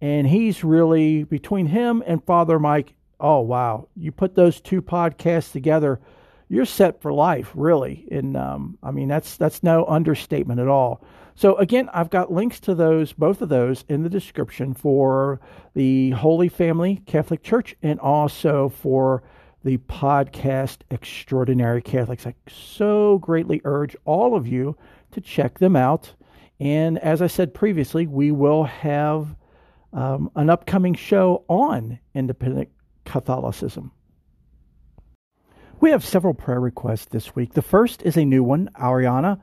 And 0.00 0.26
he's 0.26 0.64
really, 0.64 1.24
between 1.24 1.66
him 1.66 2.02
and 2.06 2.24
Father 2.24 2.58
Mike, 2.58 2.94
oh, 3.20 3.40
wow. 3.40 3.86
You 3.94 4.12
put 4.12 4.34
those 4.34 4.62
two 4.62 4.80
podcasts 4.80 5.52
together, 5.52 6.00
you're 6.48 6.64
set 6.64 7.02
for 7.02 7.12
life, 7.12 7.52
really. 7.54 8.08
And 8.10 8.34
um, 8.34 8.78
I 8.82 8.92
mean, 8.92 9.08
that's, 9.08 9.36
that's 9.36 9.62
no 9.62 9.84
understatement 9.84 10.58
at 10.58 10.68
all. 10.68 11.04
So 11.34 11.56
again, 11.56 11.88
I've 11.92 12.10
got 12.10 12.32
links 12.32 12.60
to 12.60 12.74
those, 12.74 13.12
both 13.12 13.40
of 13.42 13.48
those, 13.48 13.84
in 13.88 14.02
the 14.02 14.10
description 14.10 14.74
for 14.74 15.40
the 15.74 16.10
Holy 16.10 16.48
Family 16.48 17.02
Catholic 17.06 17.42
Church 17.42 17.74
and 17.82 17.98
also 18.00 18.68
for 18.68 19.22
the 19.64 19.78
podcast 19.78 20.78
Extraordinary 20.90 21.82
Catholics. 21.82 22.26
I 22.26 22.34
so 22.48 23.18
greatly 23.18 23.60
urge 23.64 23.96
all 24.04 24.34
of 24.34 24.46
you 24.46 24.76
to 25.12 25.20
check 25.20 25.58
them 25.58 25.76
out. 25.76 26.14
And 26.60 26.98
as 26.98 27.22
I 27.22 27.26
said 27.26 27.54
previously, 27.54 28.06
we 28.06 28.30
will 28.30 28.64
have 28.64 29.34
um, 29.92 30.30
an 30.36 30.50
upcoming 30.50 30.94
show 30.94 31.44
on 31.48 31.98
independent 32.14 32.68
Catholicism. 33.04 33.92
We 35.82 35.90
have 35.90 36.04
several 36.04 36.32
prayer 36.32 36.60
requests 36.60 37.06
this 37.06 37.34
week. 37.34 37.54
The 37.54 37.60
first 37.60 38.02
is 38.02 38.16
a 38.16 38.24
new 38.24 38.44
one, 38.44 38.70
Ariana. 38.76 39.40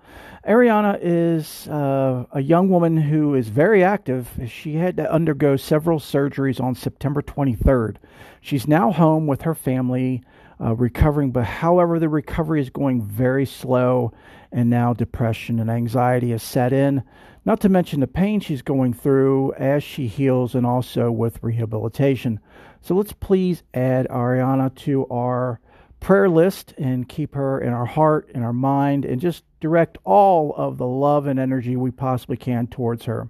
Ariana 0.48 0.98
is 1.02 1.68
uh, 1.68 2.28
a 2.32 2.40
young 2.40 2.70
woman 2.70 2.96
who 2.96 3.36
is 3.36 3.50
very 3.50 3.84
active. 3.84 4.30
She 4.48 4.76
had 4.76 4.96
to 4.96 5.12
undergo 5.12 5.58
several 5.58 6.00
surgeries 6.00 6.62
on 6.62 6.76
September 6.76 7.22
23rd. 7.22 7.98
She's 8.40 8.70
now 8.70 8.90
home 8.90 9.28
with 9.28 9.42
her 9.42 9.54
family, 9.54 10.24
uh, 10.62 10.78
recovering, 10.78 11.32
but 11.32 11.44
however, 11.44 12.00
the 12.00 12.08
recovery 12.08 12.62
is 12.62 12.70
going 12.70 13.02
very 13.02 13.46
slow, 13.46 14.14
and 14.50 14.70
now 14.70 14.94
depression 14.94 15.60
and 15.60 15.70
anxiety 15.70 16.32
has 16.32 16.42
set 16.42 16.72
in. 16.72 17.04
Not 17.44 17.60
to 17.60 17.70
mention 17.70 18.00
the 18.00 18.08
pain 18.08 18.40
she's 18.40 18.62
going 18.62 18.94
through 18.94 19.56
as 19.56 19.84
she 19.84 20.08
heals 20.08 20.56
and 20.56 20.66
also 20.66 21.12
with 21.12 21.44
rehabilitation. 21.44 22.40
So 22.80 22.96
let's 22.96 23.12
please 23.12 23.64
add 23.74 24.08
Ariana 24.08 24.74
to 24.86 25.06
our 25.08 25.60
prayer 26.00 26.30
list 26.30 26.74
and 26.78 27.08
keep 27.08 27.36
her 27.36 27.60
in 27.60 27.74
our 27.74 27.86
heart, 27.86 28.30
in 28.34 28.44
our 28.44 28.54
mind, 28.54 29.06
and 29.06 29.20
just 29.20 29.44
direct 29.60 29.98
all 30.04 30.54
of 30.56 30.78
the 30.78 30.88
love 30.88 31.28
and 31.28 31.40
energy 31.40 31.76
we 31.76 31.92
possibly 31.92 32.38
can 32.38 32.68
towards 32.68 33.06
her. 33.06 33.30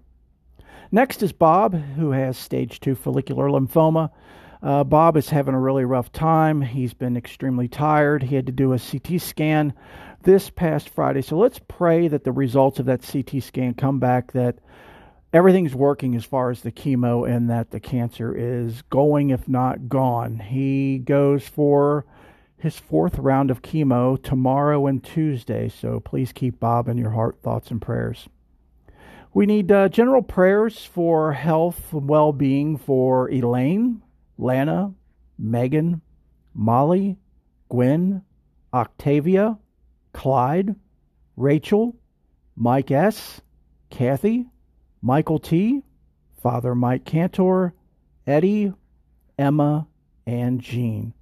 Next 0.91 1.21
is 1.21 1.31
Bob, 1.31 1.73
who 1.73 2.11
has 2.11 2.37
stage 2.37 2.79
two 2.79 2.95
follicular 2.95 3.47
lymphoma. 3.47 4.09
Uh, 4.61 4.83
Bob 4.83 5.15
is 5.15 5.29
having 5.29 5.53
a 5.53 5.59
really 5.59 5.85
rough 5.85 6.11
time. 6.11 6.61
He's 6.61 6.93
been 6.93 7.15
extremely 7.15 7.67
tired. 7.67 8.23
He 8.23 8.35
had 8.35 8.47
to 8.47 8.51
do 8.51 8.73
a 8.73 8.79
CT 8.79 9.21
scan 9.21 9.73
this 10.23 10.49
past 10.49 10.89
Friday. 10.89 11.21
So 11.21 11.37
let's 11.37 11.59
pray 11.67 12.07
that 12.09 12.23
the 12.23 12.31
results 12.31 12.79
of 12.79 12.87
that 12.87 13.07
CT 13.09 13.41
scan 13.41 13.73
come 13.73 13.99
back 13.99 14.33
that 14.33 14.57
everything's 15.31 15.75
working 15.75 16.15
as 16.15 16.25
far 16.25 16.49
as 16.49 16.61
the 16.61 16.71
chemo 16.71 17.29
and 17.29 17.49
that 17.49 17.71
the 17.71 17.79
cancer 17.79 18.35
is 18.35 18.81
going, 18.83 19.29
if 19.29 19.47
not 19.47 19.87
gone. 19.87 20.39
He 20.39 20.97
goes 20.97 21.47
for 21.47 22.05
his 22.59 22.77
fourth 22.77 23.17
round 23.17 23.49
of 23.49 23.61
chemo 23.61 24.21
tomorrow 24.21 24.85
and 24.85 25.03
Tuesday, 25.03 25.69
so 25.69 25.99
please 25.99 26.33
keep 26.33 26.59
Bob 26.59 26.87
in 26.89 26.97
your 26.97 27.11
heart, 27.11 27.37
thoughts, 27.41 27.71
and 27.71 27.81
prayers. 27.81 28.27
We 29.33 29.45
need 29.45 29.71
uh, 29.71 29.89
general 29.89 30.21
prayers 30.21 30.85
for 30.85 31.33
health 31.33 31.93
and 31.93 32.09
well 32.09 32.33
being 32.33 32.77
for 32.77 33.29
Elaine, 33.29 34.01
Lana, 34.37 34.93
Megan, 35.37 36.01
Molly, 36.53 37.17
Gwen, 37.69 38.23
Octavia, 38.73 39.57
Clyde, 40.13 40.75
Rachel, 41.37 41.95
Mike 42.55 42.91
S., 42.91 43.41
Kathy, 43.89 44.47
Michael 45.01 45.39
T., 45.39 45.83
Father 46.41 46.75
Mike 46.75 47.05
Cantor, 47.05 47.73
Eddie, 48.25 48.73
Emma, 49.37 49.87
and 50.25 50.59
Jean. 50.59 51.13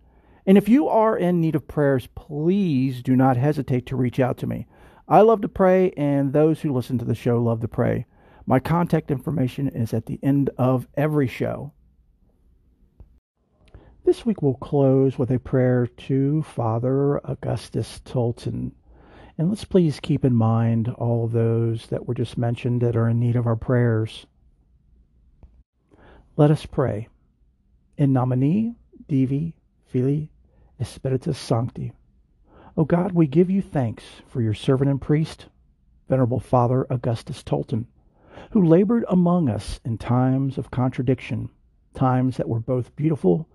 And 0.47 0.57
if 0.57 0.69
you 0.69 0.87
are 0.87 1.17
in 1.17 1.41
need 1.41 1.55
of 1.55 1.67
prayers, 1.67 2.07
please 2.15 3.03
do 3.03 3.17
not 3.17 3.35
hesitate 3.35 3.85
to 3.87 3.97
reach 3.97 4.17
out 4.17 4.37
to 4.37 4.47
me. 4.47 4.65
I 5.05 5.19
love 5.19 5.41
to 5.41 5.49
pray, 5.49 5.91
and 5.97 6.31
those 6.31 6.61
who 6.61 6.71
listen 6.71 6.97
to 6.99 7.05
the 7.05 7.13
show 7.13 7.37
love 7.37 7.59
to 7.61 7.67
pray. 7.67 8.05
My 8.45 8.61
contact 8.61 9.11
information 9.11 9.67
is 9.67 9.93
at 9.93 10.05
the 10.05 10.21
end 10.23 10.49
of 10.57 10.87
every 10.95 11.27
show. 11.27 11.73
This 14.05 14.25
week 14.25 14.41
we'll 14.41 14.53
close 14.53 15.19
with 15.19 15.31
a 15.31 15.39
prayer 15.39 15.85
to 15.85 16.43
Father 16.43 17.17
Augustus 17.25 17.99
Tolton. 18.05 18.71
And 19.37 19.49
let's 19.49 19.65
please 19.65 19.99
keep 19.99 20.23
in 20.23 20.33
mind 20.33 20.87
all 20.87 21.27
those 21.27 21.87
that 21.87 22.07
were 22.07 22.13
just 22.13 22.37
mentioned 22.37 22.81
that 22.83 22.95
are 22.95 23.09
in 23.09 23.19
need 23.19 23.35
of 23.35 23.47
our 23.47 23.57
prayers. 23.57 24.25
Let 26.37 26.51
us 26.51 26.65
pray. 26.65 27.09
In 27.97 28.13
nomine 28.13 28.77
Divi 29.09 29.53
Filii 29.87 30.31
Spiritus 30.85 31.37
Sancti. 31.37 31.93
O 32.75 32.85
God, 32.85 33.11
we 33.11 33.25
give 33.25 33.49
you 33.49 33.61
thanks 33.61 34.03
for 34.27 34.41
your 34.41 34.53
servant 34.53 34.89
and 34.89 35.01
priest, 35.01 35.47
Venerable 36.07 36.39
Father 36.39 36.85
Augustus 36.89 37.41
Tolton, 37.41 37.87
who 38.51 38.63
labored 38.63 39.03
among 39.09 39.49
us 39.49 39.79
in 39.83 39.97
times 39.97 40.57
of 40.57 40.69
contradiction, 40.69 41.49
times 41.93 42.37
that 42.37 42.47
were 42.47 42.59
both 42.59 42.95
beautiful 42.95 43.49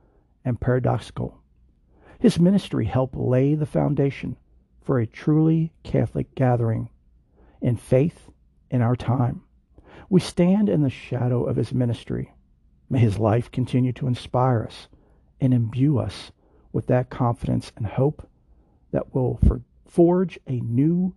and 0.45 0.61
paradoxical. 0.61 1.39
His 2.19 2.41
ministry 2.41 2.85
helped 2.85 3.17
lay 3.17 3.55
the 3.55 3.67
foundation 3.67 4.37
for 4.81 4.99
a 4.99 5.07
truly 5.07 5.73
Catholic 5.85 6.35
gathering 6.35 6.91
in 7.61 7.77
faith 7.77 8.31
in 8.71 8.83
our 8.83 8.97
time. 8.97 9.43
We 10.09 10.21
stand 10.21 10.69
in 10.69 10.83
the 10.83 10.91
shadow 10.91 11.45
of 11.45 11.57
his 11.57 11.73
ministry. 11.73 12.35
May 12.91 12.99
his 12.99 13.19
life 13.19 13.51
continue 13.51 13.93
to 13.95 14.09
inspire 14.09 14.65
us 14.65 14.89
and 15.41 15.55
imbue 15.55 15.99
us 15.99 16.33
with 16.73 16.87
that 16.87 17.11
confidence 17.11 17.73
and 17.77 17.87
hope 17.87 18.29
that 18.93 19.15
will 19.15 19.39
for, 19.47 19.63
forge 19.87 20.39
a 20.47 20.61
new 20.61 21.15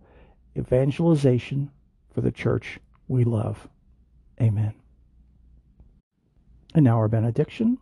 evangelization 0.56 1.70
for 2.12 2.20
the 2.20 2.32
church 2.32 2.78
we 3.08 3.24
love. 3.24 3.68
Amen. 4.40 4.74
And 6.74 6.84
now 6.84 6.96
our 6.96 7.08
benediction. 7.08 7.78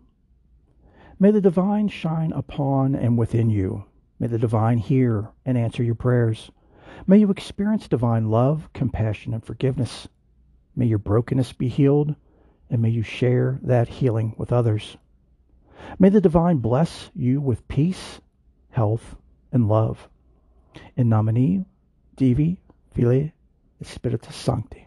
May 1.19 1.31
the 1.31 1.41
divine 1.41 1.89
shine 1.89 2.33
upon 2.33 2.95
and 2.95 3.17
within 3.19 3.51
you. 3.51 3.85
May 4.19 4.27
the 4.27 4.39
divine 4.39 4.79
hear 4.79 5.31
and 5.45 5.59
answer 5.59 5.83
your 5.83 5.95
prayers. 5.95 6.51
May 7.07 7.19
you 7.19 7.31
experience 7.31 7.89
divine 7.89 8.31
love, 8.31 8.69
compassion, 8.73 9.35
and 9.35 9.45
forgiveness. 9.45 10.09
May 10.77 10.87
your 10.87 10.99
brokenness 10.99 11.53
be 11.53 11.69
healed, 11.69 12.15
and 12.71 12.83
may 12.83 12.91
you 12.91 13.03
share 13.03 13.59
that 13.63 13.89
healing 13.89 14.35
with 14.37 14.53
others. 14.53 14.97
May 15.99 16.09
the 16.09 16.21
divine 16.21 16.59
bless 16.59 17.11
you 17.15 17.41
with 17.41 17.67
peace, 17.69 18.21
health, 18.71 19.17
and 19.53 19.69
love. 19.69 20.09
In 20.97 21.09
nomine 21.09 21.67
Divi 22.17 22.59
Filii 22.95 23.33
Spiritus 23.83 24.35
Sancti. 24.35 24.87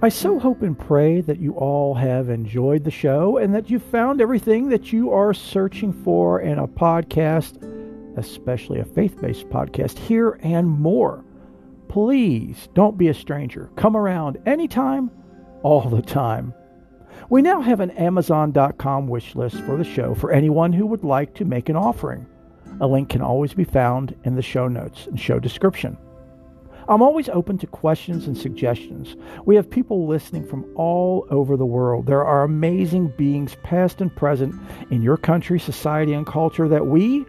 I 0.00 0.10
so 0.10 0.38
hope 0.38 0.62
and 0.62 0.78
pray 0.78 1.22
that 1.22 1.40
you 1.40 1.54
all 1.54 1.94
have 1.94 2.28
enjoyed 2.28 2.84
the 2.84 2.90
show 2.90 3.38
and 3.38 3.52
that 3.54 3.68
you 3.68 3.78
found 3.80 4.20
everything 4.20 4.68
that 4.68 4.92
you 4.92 5.10
are 5.10 5.34
searching 5.34 5.92
for 5.92 6.40
in 6.40 6.58
a 6.58 6.68
podcast, 6.68 7.60
especially 8.16 8.78
a 8.78 8.84
faith 8.84 9.20
based 9.20 9.48
podcast, 9.48 9.98
here 9.98 10.38
and 10.42 10.68
more. 10.68 11.24
Please 11.88 12.68
don't 12.74 12.98
be 12.98 13.08
a 13.08 13.14
stranger. 13.14 13.70
Come 13.76 13.96
around 13.96 14.38
anytime, 14.46 15.10
all 15.62 15.88
the 15.88 16.02
time. 16.02 16.54
We 17.30 17.42
now 17.42 17.60
have 17.60 17.80
an 17.80 17.90
Amazon.com 17.92 19.08
wish 19.08 19.34
list 19.34 19.60
for 19.62 19.76
the 19.76 19.84
show 19.84 20.14
for 20.14 20.30
anyone 20.30 20.72
who 20.72 20.86
would 20.86 21.04
like 21.04 21.34
to 21.34 21.44
make 21.44 21.68
an 21.68 21.76
offering. 21.76 22.26
A 22.80 22.86
link 22.86 23.08
can 23.08 23.22
always 23.22 23.54
be 23.54 23.64
found 23.64 24.14
in 24.24 24.34
the 24.36 24.42
show 24.42 24.68
notes 24.68 25.06
and 25.06 25.18
show 25.18 25.38
description. 25.38 25.96
I'm 26.88 27.02
always 27.02 27.28
open 27.28 27.58
to 27.58 27.66
questions 27.66 28.26
and 28.26 28.36
suggestions. 28.36 29.16
We 29.44 29.56
have 29.56 29.68
people 29.68 30.06
listening 30.06 30.46
from 30.46 30.64
all 30.74 31.26
over 31.30 31.56
the 31.56 31.66
world. 31.66 32.06
There 32.06 32.24
are 32.24 32.44
amazing 32.44 33.12
beings, 33.18 33.56
past 33.62 34.00
and 34.00 34.14
present, 34.14 34.54
in 34.90 35.02
your 35.02 35.18
country, 35.18 35.60
society, 35.60 36.14
and 36.14 36.26
culture 36.26 36.68
that 36.68 36.86
we 36.86 37.26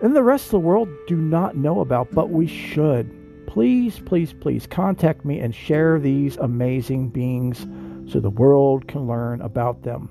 and 0.00 0.14
the 0.14 0.22
rest 0.22 0.46
of 0.46 0.50
the 0.52 0.60
world 0.60 0.88
do 1.06 1.16
not 1.16 1.56
know 1.56 1.80
about, 1.80 2.12
but 2.12 2.30
we 2.30 2.46
should. 2.46 3.17
Please, 3.48 3.98
please, 3.98 4.34
please 4.34 4.66
contact 4.66 5.24
me 5.24 5.40
and 5.40 5.54
share 5.54 5.98
these 5.98 6.36
amazing 6.36 7.08
beings 7.08 7.66
so 8.12 8.20
the 8.20 8.28
world 8.28 8.86
can 8.86 9.06
learn 9.06 9.40
about 9.40 9.82
them. 9.82 10.10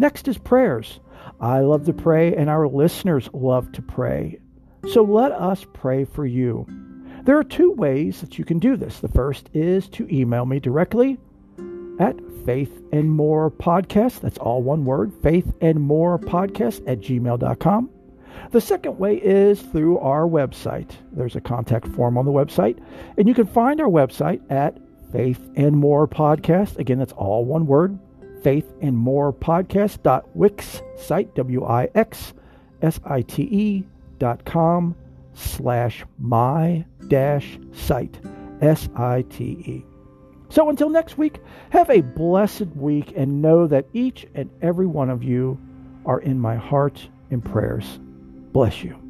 Next 0.00 0.26
is 0.26 0.36
prayers. 0.36 0.98
I 1.40 1.60
love 1.60 1.86
to 1.86 1.92
pray, 1.92 2.34
and 2.34 2.50
our 2.50 2.66
listeners 2.66 3.30
love 3.32 3.70
to 3.72 3.82
pray. 3.82 4.40
So 4.92 5.04
let 5.04 5.30
us 5.30 5.64
pray 5.74 6.04
for 6.04 6.26
you. 6.26 6.66
There 7.22 7.38
are 7.38 7.44
two 7.44 7.70
ways 7.70 8.20
that 8.20 8.36
you 8.36 8.44
can 8.44 8.58
do 8.58 8.76
this. 8.76 8.98
The 8.98 9.08
first 9.08 9.48
is 9.54 9.88
to 9.90 10.12
email 10.12 10.44
me 10.44 10.58
directly 10.58 11.18
at 12.00 12.16
faith 12.44 12.82
and 12.92 13.10
more 13.10 13.48
podcast. 13.48 14.20
That's 14.20 14.38
all 14.38 14.60
one 14.62 14.84
word, 14.84 15.12
faith 15.22 15.52
and 15.60 15.80
more 15.80 16.18
podcast 16.18 16.82
at 16.88 16.98
gmail.com. 16.98 17.90
The 18.50 18.60
second 18.60 18.98
way 18.98 19.16
is 19.16 19.60
through 19.60 19.98
our 19.98 20.26
website. 20.26 20.90
There's 21.12 21.36
a 21.36 21.40
contact 21.40 21.88
form 21.88 22.16
on 22.16 22.24
the 22.24 22.32
website, 22.32 22.78
and 23.18 23.28
you 23.28 23.34
can 23.34 23.46
find 23.46 23.80
our 23.80 23.88
website 23.88 24.40
at 24.50 24.78
Faith 25.12 25.50
and 25.56 25.76
More 25.76 26.06
Podcast. 26.06 26.78
Again, 26.78 26.98
that's 26.98 27.12
all 27.12 27.44
one 27.44 27.66
word. 27.66 27.98
Faith 28.42 28.72
and 28.80 28.96
More 28.96 29.32
Podcast 29.32 30.22
wix 30.34 30.82
site 30.96 31.34
W 31.34 31.64
I 31.64 31.88
X 31.94 32.34
S 32.82 33.00
I 33.04 33.22
T 33.22 33.42
E 33.42 33.84
dot 34.18 34.44
com 34.44 34.94
slash 35.34 36.04
my 36.18 36.84
dash 37.08 37.58
site 37.72 38.20
S 38.60 38.88
I 38.94 39.22
T 39.30 39.44
E. 39.44 39.84
So 40.48 40.70
until 40.70 40.90
next 40.90 41.18
week, 41.18 41.40
have 41.70 41.90
a 41.90 42.02
blessed 42.02 42.68
week 42.76 43.12
and 43.16 43.42
know 43.42 43.66
that 43.66 43.86
each 43.92 44.26
and 44.34 44.48
every 44.62 44.86
one 44.86 45.10
of 45.10 45.24
you 45.24 45.58
are 46.04 46.20
in 46.20 46.38
my 46.38 46.54
heart 46.54 47.08
and 47.30 47.44
prayers. 47.44 47.98
Bless 48.56 48.82
you. 48.82 49.05